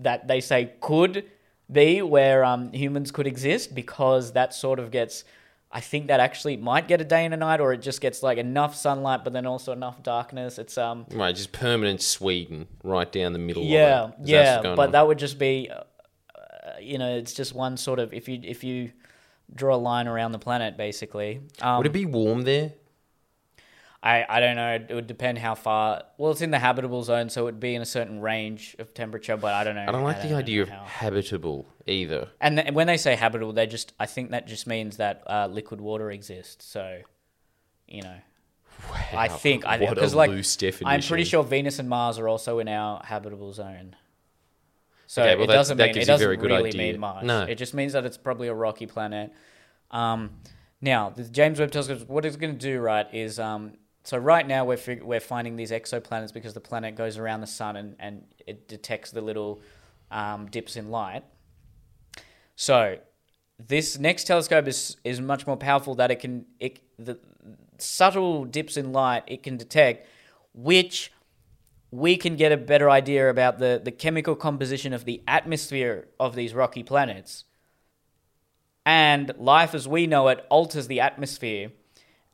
[0.00, 1.24] that they say could
[1.72, 5.24] be where um, humans could exist because that sort of gets.
[5.72, 8.24] I think that actually might get a day and a night, or it just gets
[8.24, 10.58] like enough sunlight, but then also enough darkness.
[10.58, 14.22] It's um, Right, just permanent Sweden right down the middle yeah, of it.
[14.22, 14.90] Is yeah, but on?
[14.92, 15.82] that would just be, uh,
[16.34, 18.90] uh, you know, it's just one sort of if you if you
[19.54, 21.40] draw a line around the planet, basically.
[21.60, 22.72] Um, Would it be warm there?
[24.02, 24.78] I I don't know.
[24.88, 26.02] It would depend how far.
[26.16, 28.94] Well, it's in the habitable zone, so it would be in a certain range of
[28.94, 29.36] temperature.
[29.36, 29.84] But I don't know.
[29.86, 30.84] I don't like the idea of how.
[30.84, 32.28] habitable either.
[32.40, 35.48] And th- when they say habitable, they just I think that just means that uh,
[35.50, 36.64] liquid water exists.
[36.64, 37.00] So,
[37.86, 38.16] you know,
[39.12, 40.30] I Wow, think I what a because like
[40.86, 43.96] I'm pretty sure Venus and Mars are also in our habitable zone.
[45.06, 46.92] So Okay, well, it that- doesn't that mean it doesn't very good really idea.
[46.92, 47.24] mean much.
[47.24, 47.42] No.
[47.42, 49.32] It just means that it's probably a rocky planet.
[49.90, 50.30] Um,
[50.80, 53.72] now the James Webb Telescope, what it's going to do, right, is um,
[54.02, 57.46] so right now we're fig- we're finding these exoplanets because the planet goes around the
[57.46, 59.60] sun and, and it detects the little
[60.10, 61.22] um, dips in light.
[62.56, 62.98] So
[63.58, 67.18] this next telescope is is much more powerful that it can it the
[67.78, 70.06] subtle dips in light it can detect,
[70.54, 71.12] which
[71.90, 76.36] we can get a better idea about the, the chemical composition of the atmosphere of
[76.36, 77.44] these rocky planets.
[78.86, 81.72] And life as we know it alters the atmosphere.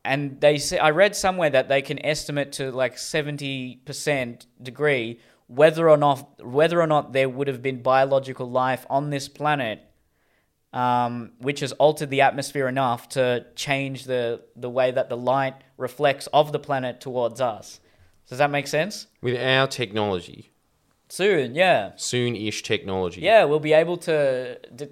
[0.07, 5.21] And they say I read somewhere that they can estimate to like seventy percent degree
[5.49, 9.87] whether or not whether or not there would have been biological life on this planet
[10.77, 15.55] um, which has altered the atmosphere enough to change the, the way that the light
[15.79, 17.81] reflects of the planet towards us.
[18.29, 19.07] Does that make sense?
[19.23, 20.53] With our technology,
[21.09, 21.93] Soon, yeah.
[21.97, 23.21] soon-ish technology.
[23.23, 24.59] Yeah, we'll be able to.
[24.75, 24.89] d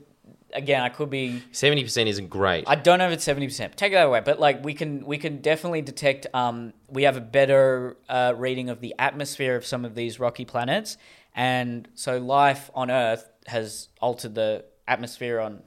[0.55, 1.43] again, I could be.
[1.53, 2.65] Seventy percent isn't great.
[2.67, 3.77] I don't know if it's seventy percent.
[3.77, 6.27] Take that away, but like we can, we can definitely detect.
[6.33, 10.45] Um, we have a better uh, reading of the atmosphere of some of these rocky
[10.45, 10.97] planets,
[11.35, 15.63] and so life on Earth has altered the atmosphere on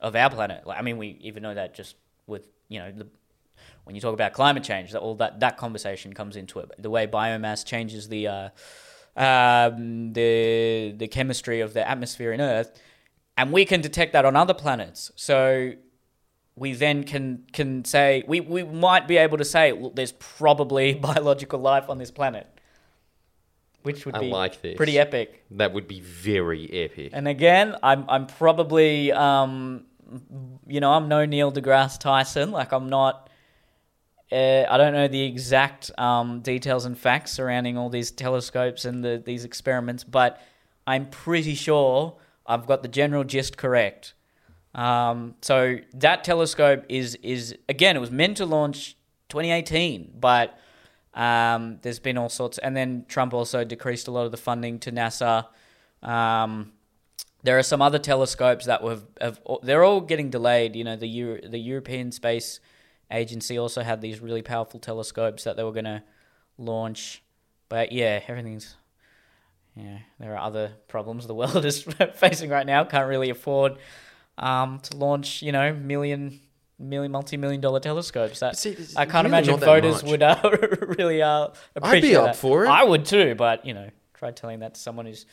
[0.00, 0.66] of our planet.
[0.66, 1.96] Like, I mean, we even know that just
[2.26, 3.06] with you know the
[3.84, 6.70] when you talk about climate change, that all that that conversation comes into it.
[6.78, 8.48] The way biomass changes the uh,
[9.16, 12.78] um, the the chemistry of the atmosphere in Earth,
[13.36, 15.12] and we can detect that on other planets.
[15.16, 15.72] So
[16.54, 20.94] we then can can say we, we might be able to say well, there's probably
[21.10, 22.46] biological life on this planet,
[23.82, 24.76] which would I be like this.
[24.76, 25.44] pretty epic.
[25.50, 27.10] That would be very epic.
[27.12, 29.84] And again, I'm I'm probably um,
[30.66, 32.50] you know I'm no Neil deGrasse Tyson.
[32.50, 33.30] Like I'm not.
[34.32, 39.04] Uh, I don't know the exact um, details and facts surrounding all these telescopes and
[39.04, 40.42] the, these experiments, but
[40.84, 42.16] I'm pretty sure
[42.46, 44.14] I've got the general gist correct.
[44.74, 48.96] Um, so that telescope is is again, it was meant to launch
[49.30, 50.58] 2018, but
[51.14, 54.78] um, there's been all sorts, and then Trump also decreased a lot of the funding
[54.80, 55.46] to NASA.
[56.02, 56.72] Um,
[57.42, 60.76] there are some other telescopes that have, have they're all getting delayed.
[60.76, 62.60] You know, the Euro, the European Space
[63.10, 66.02] Agency also had these really powerful telescopes that they were going to
[66.58, 67.22] launch,
[67.68, 68.76] but yeah, everything's
[69.76, 69.98] yeah.
[70.18, 71.82] There are other problems the world is
[72.14, 72.84] facing right now.
[72.84, 73.76] Can't really afford
[74.38, 76.40] um, to launch, you know, million,
[76.78, 78.40] million, multi-million dollar telescopes.
[78.40, 80.40] That see, I can't really imagine voters would uh,
[80.98, 82.36] really uh, appreciate up that.
[82.36, 82.68] for it.
[82.68, 85.26] I would too, but you know, try telling that to someone who's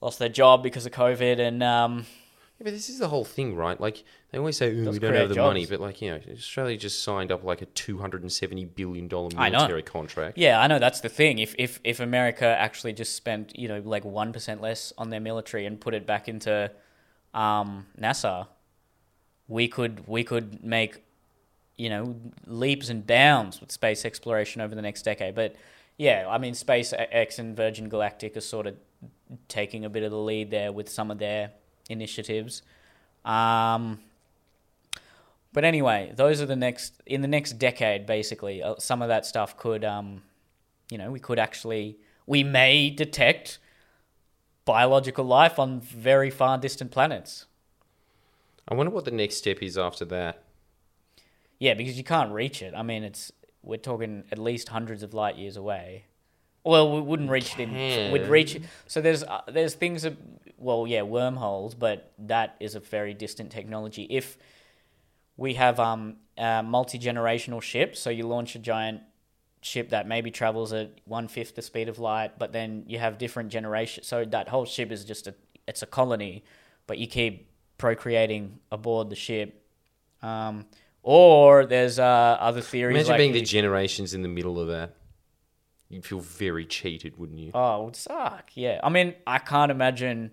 [0.00, 2.06] lost their job because of COVID and um,
[2.58, 3.78] Yeah, but this is the whole thing, right?
[3.78, 6.20] Like they always say, Does we don't create have the money," but like you know,
[6.32, 9.58] Australia just signed up like a two hundred and seventy billion dollar I know.
[9.58, 10.38] military contract.
[10.38, 11.38] Yeah, I know that's the thing.
[11.38, 15.20] If if if America actually just spent you know like one percent less on their
[15.20, 16.70] military and put it back into
[17.34, 18.46] um, NASA,
[19.48, 21.02] we could we could make
[21.76, 25.34] you know leaps and bounds with space exploration over the next decade.
[25.34, 25.56] But
[25.98, 28.76] yeah, I mean, SpaceX and Virgin Galactic are sort of
[29.48, 31.50] taking a bit of the lead there with some of their
[31.88, 32.62] initiatives.
[33.24, 34.00] Um,
[35.52, 38.06] but anyway, those are the next in the next decade.
[38.06, 40.22] Basically, uh, some of that stuff could, um,
[40.90, 43.58] you know, we could actually we may detect
[44.64, 47.46] biological life on very far distant planets.
[48.68, 50.42] I wonder what the next step is after that.
[51.58, 52.74] Yeah, because you can't reach it.
[52.76, 53.32] I mean, it's
[53.62, 56.04] we're talking at least hundreds of light years away.
[56.66, 58.12] Well, we wouldn't reach it in.
[58.12, 58.60] We'd reach.
[58.88, 60.02] So there's uh, there's things.
[60.02, 60.16] That,
[60.58, 64.06] well, yeah, wormholes, but that is a very distant technology.
[64.10, 64.36] If
[65.36, 69.02] we have um a multi generational ship, so you launch a giant
[69.62, 73.16] ship that maybe travels at one fifth the speed of light, but then you have
[73.16, 74.06] different generations.
[74.08, 75.34] So that whole ship is just a
[75.68, 76.44] it's a colony,
[76.88, 77.48] but you keep
[77.78, 79.62] procreating aboard the ship.
[80.22, 80.66] Um,
[81.02, 82.96] or there's uh, other theories.
[82.96, 84.96] Imagine like being the generations in the middle of that.
[85.88, 87.50] You'd feel very cheated, wouldn't you?
[87.54, 88.50] Oh, it would suck.
[88.54, 88.80] Yeah.
[88.82, 90.32] I mean, I can't imagine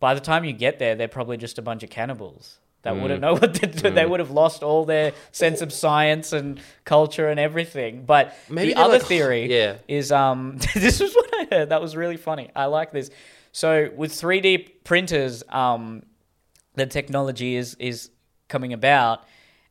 [0.00, 3.00] by the time you get there, they're probably just a bunch of cannibals that Mm.
[3.02, 3.90] wouldn't know what to do.
[3.90, 8.04] They would have lost all their sense of science and culture and everything.
[8.04, 9.76] But Maybe the other like- theory yeah.
[9.88, 11.68] is um this is what I heard.
[11.70, 12.50] That was really funny.
[12.54, 13.10] I like this.
[13.52, 16.02] So with 3D printers, um,
[16.74, 18.10] the technology is is
[18.48, 19.24] coming about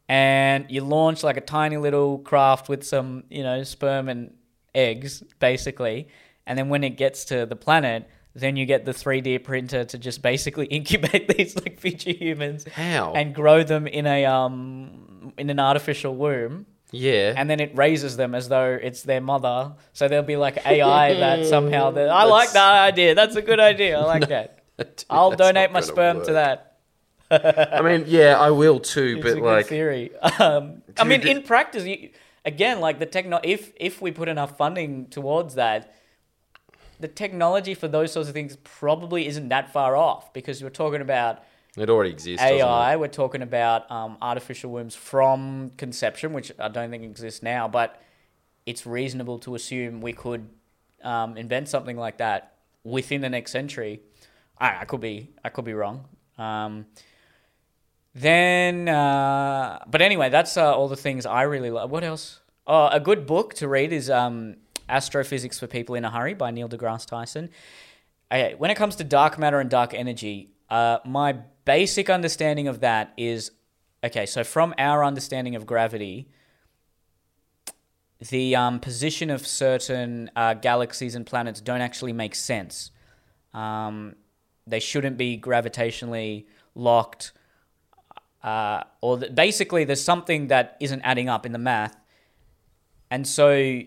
[0.09, 4.34] and you launch like a tiny little craft with some, you know, sperm and
[4.76, 6.07] eggs, basically.
[6.45, 9.97] And then when it gets to the planet, then you get the 3D printer to
[9.97, 13.13] just basically incubate these like future humans How?
[13.13, 16.65] and grow them in a um in an artificial womb.
[16.91, 17.34] yeah.
[17.38, 19.74] And then it raises them as though it's their mother.
[19.93, 21.91] So there'll be like AI that somehow.
[21.91, 23.15] That, I like that idea.
[23.15, 23.99] That's a good idea.
[23.99, 24.63] I like that.
[24.78, 26.26] Dude, I'll donate my sperm work.
[26.28, 26.69] to that.
[27.32, 30.11] I mean, yeah, I will too, It's but like, theory.
[30.39, 32.09] Um, I mean, in practice, you,
[32.46, 35.96] again, like the techno, if if we put enough funding towards that,
[37.00, 41.02] the technology for those sorts of things probably isn't that far off because we're talking
[41.02, 41.44] about
[41.76, 42.44] it already exists.
[42.44, 42.96] AI.
[42.98, 48.00] We're talking about um, artificial wombs from conception, which I don't think exists now, but
[48.66, 50.48] it's reasonable to assume we could
[51.04, 54.02] um, invent something like that within the next century.
[54.60, 56.06] I, I could be, I could be wrong.
[56.38, 56.86] Um,
[58.16, 61.89] then, uh, but anyway, that's uh, all the things I really love.
[61.89, 62.41] What else?
[62.68, 64.57] Oh, a good book to read is um,
[64.88, 67.49] Astrophysics for People in a Hurry by Neil deGrasse Tyson.
[68.30, 71.34] When it comes to dark matter and dark energy, uh, my
[71.66, 73.51] basic understanding of that is
[74.03, 74.26] okay.
[74.26, 76.30] So from our understanding of gravity,
[78.30, 82.91] the um, position of certain uh, galaxies and planets don't actually make sense.
[83.53, 84.16] Um,
[84.66, 87.34] they shouldn't be gravitationally locked,
[88.44, 91.96] uh, or th- basically, there's something that isn't adding up in the math,
[93.10, 93.82] and so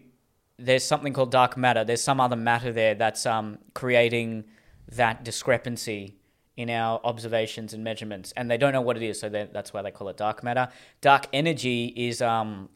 [0.58, 1.84] there's something called dark matter.
[1.84, 4.44] There's some other matter there that's um, creating
[4.92, 6.16] that discrepancy
[6.56, 9.82] in our observations and measurements, and they don't know what it is, so that's why
[9.82, 10.68] they call it dark matter.
[11.02, 12.70] Dark energy is um,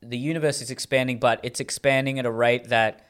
[0.00, 3.06] the universe is expanding, but it's expanding at a rate that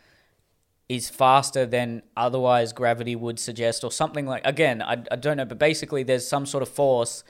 [0.88, 4.46] is faster than otherwise gravity would suggest, or something like.
[4.46, 7.22] Again, I, I don't know, but basically, there's some sort of force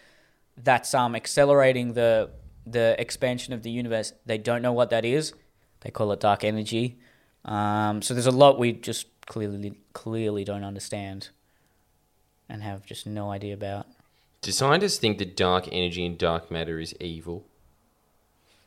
[0.62, 2.30] that's um accelerating the
[2.66, 4.12] the expansion of the universe.
[4.26, 5.32] They don't know what that is.
[5.80, 6.98] They call it dark energy.
[7.44, 11.30] Um, so there's a lot we just clearly clearly don't understand,
[12.48, 13.86] and have just no idea about.
[14.42, 17.44] Do scientists think that dark energy and dark matter is evil?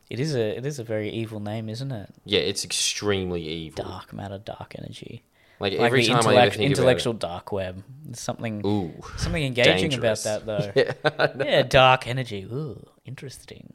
[0.09, 2.09] It is a it is a very evil name, isn't it?
[2.25, 3.83] Yeah, it's extremely evil.
[3.83, 5.23] Dark matter, dark energy.
[5.63, 7.81] Like, Like every time I think intellectual dark web.
[8.03, 10.25] There's something ooh, something engaging dangerous.
[10.25, 11.33] about that though.
[11.45, 12.43] yeah, yeah, dark energy.
[12.43, 13.71] Ooh, interesting.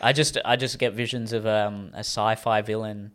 [0.00, 3.12] I just I just get visions of um, a sci-fi villain.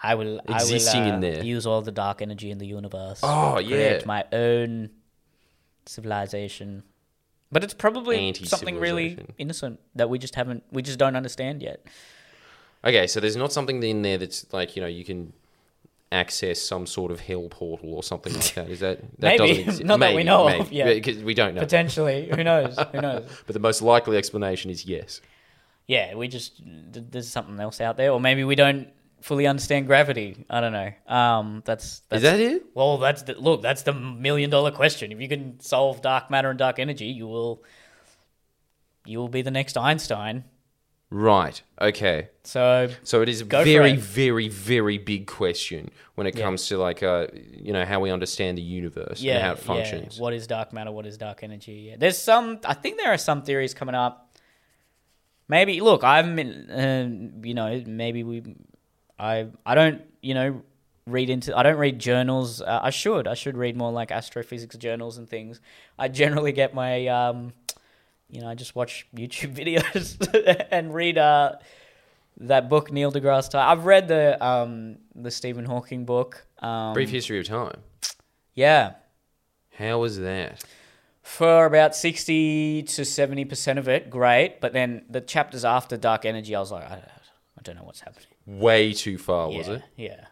[0.00, 1.44] I will Existing I will, in uh, there.
[1.44, 3.18] Use all the dark energy in the universe.
[3.24, 4.06] Oh, create yeah.
[4.06, 4.90] my own
[5.86, 6.84] civilization.
[7.50, 11.84] But it's probably something really innocent that we just haven't we just don't understand yet.
[12.84, 15.32] Okay, so there's not something in there that's like you know you can
[16.12, 18.68] access some sort of hell portal or something like that.
[18.68, 19.38] Is that that Maybe.
[19.38, 19.84] doesn't exist?
[19.84, 20.92] Not that we Maybe, know of, yeah.
[20.94, 21.60] because we don't know.
[21.60, 22.76] Potentially, who knows?
[22.92, 23.28] Who knows?
[23.46, 25.20] But the most likely explanation is yes.
[25.86, 28.88] Yeah, we just there's something else out there, or maybe we don't
[29.20, 30.46] fully understand gravity.
[30.48, 30.92] I don't know.
[31.06, 32.66] Um, that's, that's Is that it?
[32.74, 33.60] Well, that's the look.
[33.60, 35.10] That's the million dollar question.
[35.12, 37.62] If you can solve dark matter and dark energy, you will.
[39.06, 40.44] You will be the next Einstein.
[41.12, 41.60] Right.
[41.80, 42.28] Okay.
[42.44, 43.98] So So it is a very, it.
[43.98, 46.44] very, very big question when it Yeah.
[46.44, 49.58] comes to like uh, you know how we understand the universe yeah, and how it
[49.58, 49.64] yeah.
[49.64, 50.20] functions.
[50.20, 50.92] What is dark matter?
[50.92, 51.88] What is dark energy?
[51.88, 51.96] Yeah.
[51.98, 52.60] There's some.
[52.64, 54.38] I think there are some theories coming up.
[55.48, 56.38] Maybe look, I'm.
[56.38, 58.42] Uh, you know, maybe we.
[59.18, 60.02] I I don't.
[60.22, 60.62] You know,
[61.06, 61.56] read into.
[61.58, 62.62] I don't read journals.
[62.62, 63.26] Uh, I should.
[63.26, 65.60] I should read more like astrophysics journals and things.
[65.98, 67.52] I generally get my um,
[68.30, 71.52] you know, I just watch YouTube videos and read uh,
[72.38, 73.60] that book Neil deGrasse Tyson.
[73.60, 76.46] I've read the um, the Stephen Hawking book.
[76.60, 77.80] Um, Brief history of time.
[78.54, 78.94] Yeah,
[79.78, 80.62] How was that?
[81.22, 84.60] for about sixty to seventy percent of it, great.
[84.60, 88.00] But then the chapters after Dark Energy, I was like, I, I don't know what's
[88.00, 88.26] happening.
[88.46, 89.82] Way too far, was it?
[89.96, 90.26] Yeah.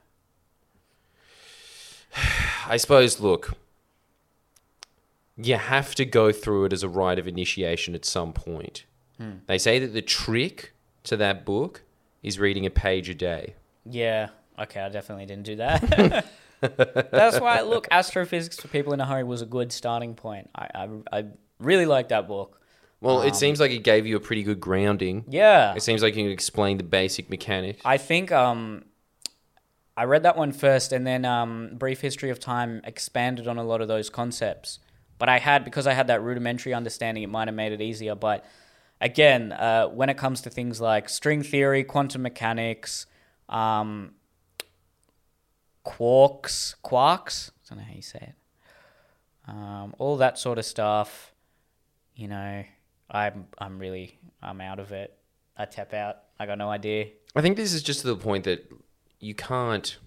[2.67, 3.55] I suppose, look,
[5.41, 8.85] you have to go through it as a rite of initiation at some point.
[9.47, 10.75] They say that the trick
[11.05, 11.83] to that book
[12.23, 13.55] is reading a page a day.
[13.85, 14.29] Yeah.
[14.57, 16.27] Okay, I definitely didn't do that.
[17.11, 20.51] That's why, look, astrophysics for people in a hurry was a good starting point.
[20.55, 21.25] I, I, I
[21.59, 22.61] really like that book.
[23.01, 25.25] Well, it seems like it gave you a pretty good grounding.
[25.29, 25.75] Yeah.
[25.75, 27.81] It seems like you can explain the basic mechanics.
[27.85, 28.85] I think um,
[29.97, 33.65] I read that one first, and then um, Brief History of Time expanded on a
[33.65, 34.81] lot of those concepts.
[35.19, 38.15] But I had because I had that rudimentary understanding, it might have made it easier.
[38.15, 38.45] But
[39.01, 43.07] again, uh, when it comes to things like string theory, quantum mechanics,
[43.49, 44.13] um,
[45.85, 48.35] quarks, quarks, I don't know how you say it,
[49.49, 51.33] um, all that sort of stuff.
[52.15, 52.65] You know,
[53.11, 55.17] I'm I'm really I'm out of it.
[55.57, 56.19] I tap out.
[56.39, 57.09] I got no idea.
[57.35, 58.71] I think this is just to the point that
[59.21, 59.99] you can't.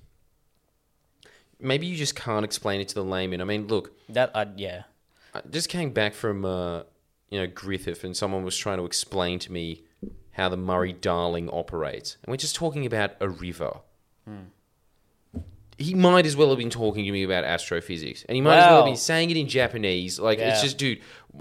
[1.60, 3.42] Maybe you just can't explain it to the layman.
[3.42, 4.84] I mean, look, That uh, yeah.
[5.34, 6.84] I just came back from uh,
[7.30, 9.84] you know Griffith, and someone was trying to explain to me
[10.32, 13.78] how the Murray Darling operates, and we're just talking about a river.
[15.78, 18.66] He might as well have been talking to me about astrophysics, and he might as
[18.68, 20.20] well have been saying it in Japanese.
[20.20, 21.00] Like it's just, dude,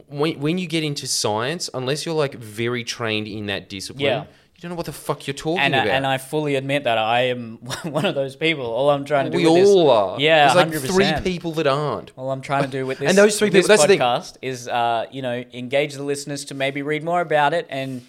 [0.09, 4.24] when when you get into science, unless you're like very trained in that discipline, Yeah.
[4.61, 5.95] You don't know what the fuck you're talking And I, about.
[5.95, 8.67] and I fully admit that I am one of those people.
[8.67, 10.21] All I'm trying to do we with all are.
[10.21, 10.87] Yeah, there's like 100%.
[10.93, 12.13] three people that aren't.
[12.17, 14.01] all I'm trying to do with this And those three this people- that's the thing.
[14.01, 18.03] podcast is uh, you know engage the listeners to maybe read more about it and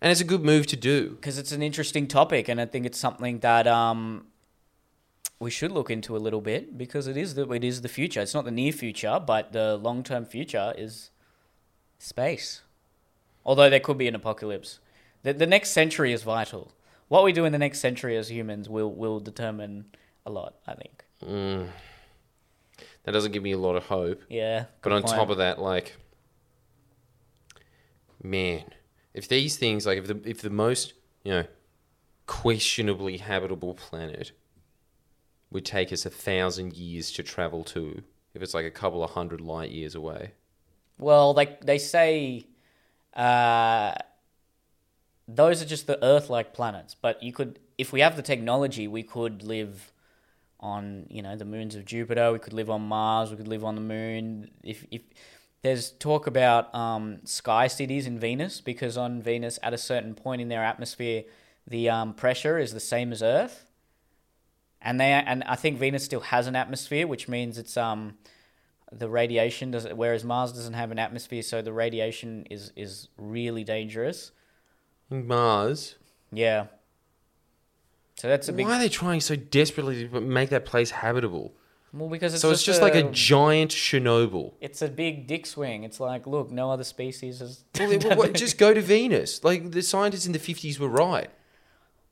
[0.00, 1.10] And it's a good move to do.
[1.16, 4.26] because it's an interesting topic and I think it's something that um
[5.40, 8.20] we should look into a little bit because it is the it is the future.
[8.20, 11.10] It's not the near future, but the long term future is
[11.98, 12.62] space.
[13.44, 14.78] Although there could be an apocalypse,
[15.32, 16.72] the the next century is vital.
[17.08, 19.86] What we do in the next century as humans will will determine
[20.26, 20.56] a lot.
[20.66, 21.04] I think.
[21.24, 21.68] Mm.
[23.04, 24.22] That doesn't give me a lot of hope.
[24.28, 24.66] Yeah.
[24.82, 25.96] But on top of that, like,
[28.22, 28.64] man,
[29.14, 30.92] if these things, like, if the if the most,
[31.24, 31.44] you know,
[32.26, 34.32] questionably habitable planet
[35.50, 38.02] would take us a thousand years to travel to,
[38.34, 40.32] if it's like a couple of hundred light years away,
[40.98, 42.46] Well, they they say
[43.14, 43.94] uh,
[45.28, 46.96] those are just the Earth-like planets.
[47.00, 49.92] But you could, if we have the technology, we could live
[50.60, 52.32] on you know the moons of Jupiter.
[52.32, 53.30] We could live on Mars.
[53.30, 54.50] We could live on the moon.
[54.64, 55.02] If if
[55.62, 60.40] there's talk about um, sky cities in Venus because on Venus at a certain point
[60.40, 61.24] in their atmosphere,
[61.66, 63.66] the um, pressure is the same as Earth.
[64.80, 68.16] And they and I think Venus still has an atmosphere, which means it's um
[68.90, 73.64] the radiation does whereas Mars doesn't have an atmosphere, so the radiation is is really
[73.64, 74.32] dangerous.
[75.10, 75.96] Mars.
[76.32, 76.66] Yeah.
[78.16, 81.54] So that's a big Why are they trying so desperately to make that place habitable?
[81.90, 84.52] well because it's so it's just like a a giant Chernobyl.
[84.60, 85.84] it's a big dick swing.
[85.84, 87.64] It's like look, no other species has.
[87.78, 89.42] Well, what- just go to Venus.
[89.42, 91.30] Like the scientists in the fifties were right.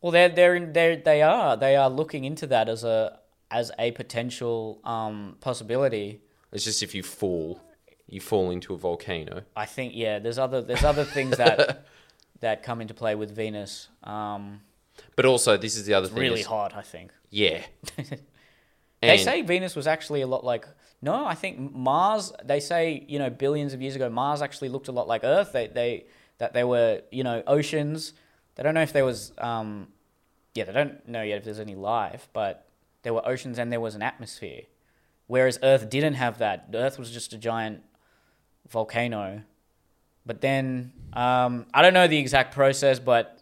[0.00, 3.18] Well, they're they're in, they're they are they are looking into that as a
[3.50, 6.22] as a potential um possibility.
[6.52, 7.60] It's just if you fall,
[8.08, 9.42] you fall into a volcano.
[9.56, 10.20] I think yeah.
[10.20, 11.84] There's other there's other things that
[12.40, 13.88] that come into play with Venus.
[14.04, 14.60] Um,
[15.14, 16.18] But also, this is the other thing.
[16.18, 17.12] really is- hot, I think.
[17.30, 17.64] Yeah.
[19.02, 20.66] They say Venus was actually a lot like
[21.02, 22.32] no, I think Mars.
[22.44, 25.52] They say you know billions of years ago Mars actually looked a lot like Earth.
[25.52, 26.06] They they
[26.38, 28.14] that there were you know oceans.
[28.54, 29.88] They don't know if there was um,
[30.54, 32.66] yeah they don't know yet if there's any life, but
[33.02, 34.62] there were oceans and there was an atmosphere.
[35.28, 36.68] Whereas Earth didn't have that.
[36.74, 37.82] Earth was just a giant
[38.68, 39.42] volcano.
[40.26, 43.38] But then um, I don't know the exact process, but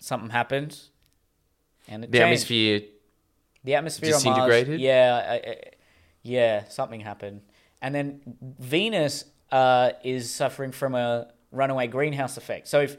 [0.00, 0.78] something happened,
[1.86, 2.26] and it the changed.
[2.26, 2.80] atmosphere.
[3.64, 4.48] The atmosphere on Mars,
[4.80, 5.62] yeah, I- I-
[6.22, 7.42] yeah, something happened,
[7.80, 8.20] and then
[8.58, 12.68] Venus uh, is suffering from a runaway greenhouse effect.
[12.68, 12.96] So if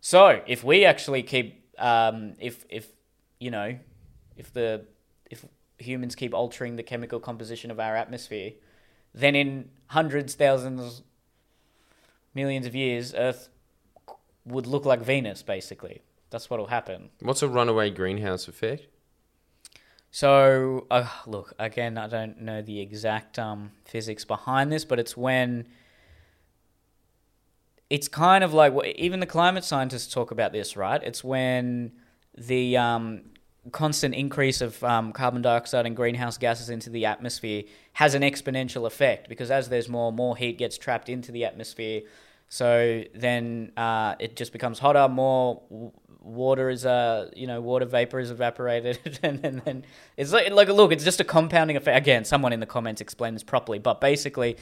[0.00, 2.88] so, if we actually keep, um, if if
[3.40, 3.78] you know,
[4.36, 4.84] if the
[5.30, 5.44] if
[5.78, 8.52] humans keep altering the chemical composition of our atmosphere,
[9.14, 11.02] then in hundreds, thousands,
[12.34, 13.48] millions of years, Earth
[14.44, 15.42] would look like Venus.
[15.42, 17.10] Basically, that's what will happen.
[17.20, 18.86] What's a runaway greenhouse effect?
[20.10, 25.16] So, uh, look, again, I don't know the exact um, physics behind this, but it's
[25.16, 25.66] when
[27.90, 31.02] it's kind of like even the climate scientists talk about this, right?
[31.02, 31.92] It's when
[32.36, 33.22] the um,
[33.72, 37.64] constant increase of um, carbon dioxide and greenhouse gases into the atmosphere
[37.94, 42.02] has an exponential effect because as there's more, more heat gets trapped into the atmosphere.
[42.48, 45.92] So then uh, it just becomes hotter, more w-
[46.24, 49.86] water is uh you know water vapor is evaporated and then and
[50.16, 51.96] it's like like look it's just a compounding effect.
[51.96, 54.56] Again someone in the comments explain this properly but basically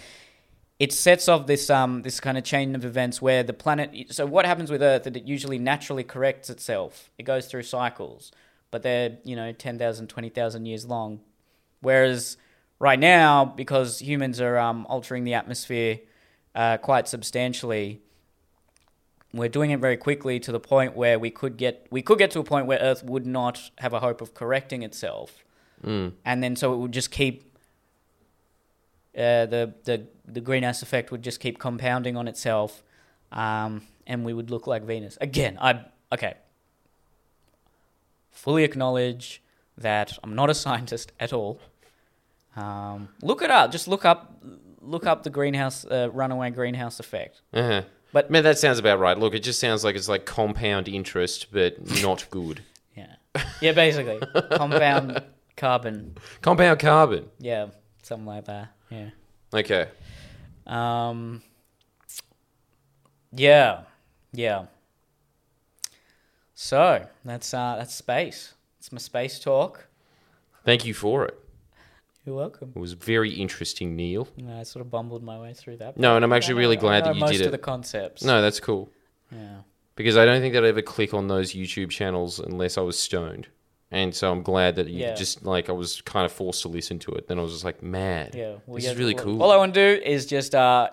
[0.79, 4.27] it sets off this um this kind of chain of events where the planet so
[4.27, 7.11] what happens with earth that it usually naturally corrects itself.
[7.19, 8.33] It goes through cycles
[8.73, 11.21] but they're you know 10,000 20,000 years long.
[11.81, 12.37] Whereas
[12.81, 16.01] right now because humans are um, altering the atmosphere
[16.55, 18.01] uh, quite substantially
[19.35, 22.31] we're doing it very quickly to the point where we could get we could get
[22.31, 25.45] to a point where earth would not have a hope of correcting itself
[25.85, 26.13] Mm.
[26.25, 27.43] and then so it would just keep
[29.17, 32.83] uh, the the the greenhouse effect would just keep compounding on itself,
[33.33, 35.59] um, and we would look like Venus again.
[35.61, 36.35] I okay.
[38.31, 39.43] Fully acknowledge
[39.77, 41.61] that I'm not a scientist at all.
[42.57, 43.71] Um, look it up.
[43.71, 44.41] Just look up
[44.83, 47.41] look up the greenhouse uh, runaway greenhouse effect.
[47.53, 47.83] Uh-huh.
[48.13, 49.17] But- man, that sounds about right.
[49.19, 52.63] Look, it just sounds like it's like compound interest, but not good.
[52.95, 54.21] Yeah, yeah, basically
[54.53, 55.23] compound
[55.57, 56.17] carbon.
[56.43, 57.31] Compound carbon.
[57.39, 57.69] Yeah,
[58.03, 58.69] something like that.
[58.91, 59.09] Yeah.
[59.55, 59.89] Okay.
[60.67, 61.41] Um.
[63.35, 63.85] Yeah,
[64.35, 64.67] yeah.
[66.55, 68.53] So that's uh that's space.
[68.79, 69.87] It's my space talk.
[70.65, 71.42] Thank you for it.
[72.25, 72.73] You're welcome.
[72.77, 74.29] It was very interesting, Neil.
[74.37, 75.97] No, I sort of bumbled my way through that.
[75.97, 77.47] No, and I'm actually really glad that you most did it.
[77.47, 78.23] of the concepts.
[78.23, 78.91] No, that's cool.
[79.33, 79.63] Yeah.
[79.97, 82.99] Because I don't think that I'd ever click on those YouTube channels unless I was
[82.99, 83.49] stoned.
[83.91, 85.15] And so I'm glad that you Yeah.
[85.15, 87.27] just like I was kind of forced to listen to it.
[87.29, 88.35] Then I was just like, mad.
[88.35, 88.55] Yeah.
[88.67, 89.43] Well, This yeah, is really well, cool.
[89.43, 90.91] All I want to do is just uh,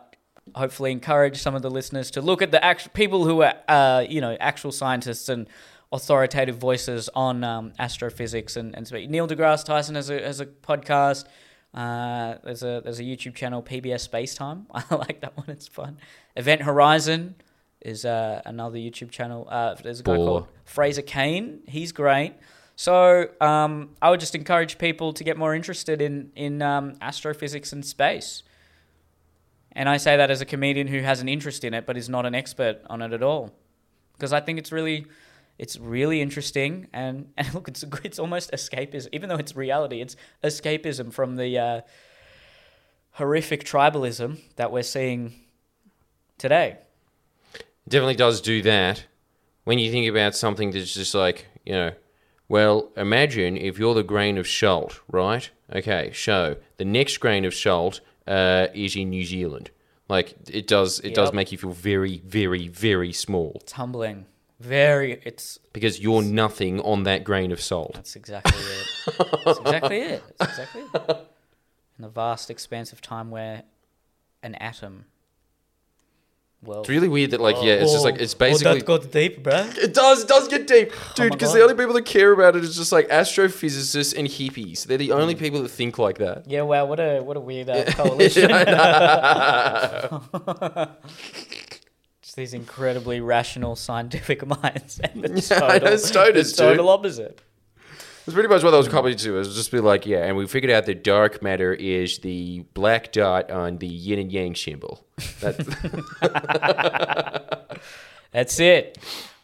[0.55, 4.03] hopefully encourage some of the listeners to look at the actual people who are, uh,
[4.09, 5.47] you know, actual scientists and
[5.91, 9.09] authoritative voices on um, astrophysics and, and space.
[9.09, 11.25] Neil deGrasse Tyson has a has a podcast.
[11.73, 14.67] Uh, there's a there's a YouTube channel PBS Space Time.
[14.73, 15.49] I like that one.
[15.49, 15.97] It's fun.
[16.35, 17.35] Event Horizon
[17.81, 19.47] is uh, another YouTube channel.
[19.49, 20.25] Uh, there's a guy Bore.
[20.25, 21.61] called Fraser Cain.
[21.67, 22.33] He's great.
[22.75, 27.73] So um, I would just encourage people to get more interested in in um, astrophysics
[27.73, 28.43] and space.
[29.73, 32.09] And I say that as a comedian who has an interest in it, but is
[32.09, 33.53] not an expert on it at all,
[34.13, 35.05] because I think it's really,
[35.59, 36.87] it's really interesting.
[36.91, 40.01] And, and look, it's it's almost escapism, even though it's reality.
[40.01, 41.81] It's escapism from the uh,
[43.11, 45.33] horrific tribalism that we're seeing
[46.37, 46.77] today.
[47.87, 49.05] definitely does do that.
[49.65, 51.91] When you think about something that's just like, you know,
[52.47, 55.47] well, imagine if you're the grain of salt, right?
[55.71, 59.69] Okay, so the next grain of salt uh, is in New Zealand.
[60.07, 64.25] Like it does, it does make you feel very, very, very small It's humbling.
[64.59, 65.21] Very.
[65.23, 67.93] It's because you're nothing on that grain of salt.
[67.93, 68.87] That's exactly it.
[69.45, 70.23] That's exactly it.
[70.37, 71.27] That's exactly it.
[71.97, 73.63] In the vast expanse of time where
[74.43, 75.05] an atom.
[76.61, 78.71] Well, It's really weird that, like, yeah, it's just like it's basically.
[78.71, 79.77] Oh, that got deep, bruh.
[79.77, 81.31] It does, it does get deep, dude.
[81.31, 81.57] Because God.
[81.57, 84.83] the only people that care about it is just like astrophysicists and hippies.
[84.83, 86.49] They're the only people that think like that.
[86.51, 88.51] Yeah, wow, what a what a weird uh, coalition.
[92.39, 94.99] These incredibly rational scientific minds.
[94.99, 97.41] And it's Yeah, I know, total, stoners, it's total opposite.
[98.25, 99.35] That's pretty much what that was copied to.
[99.35, 102.59] It was just be like, yeah, and we figured out that dark matter is the
[102.73, 105.05] black dot on the yin and yang symbol.
[105.41, 105.57] That's
[108.31, 108.97] That's it.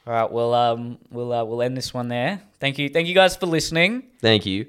[0.07, 2.41] All right, well, um, we'll uh, we'll end this one there.
[2.61, 4.67] Thank you, thank you guys for listening, thank you.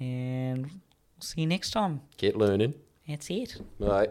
[0.00, 2.00] and we'll see you next time.
[2.16, 2.74] Get learning.
[3.06, 3.60] That's it.
[3.78, 4.08] Bye.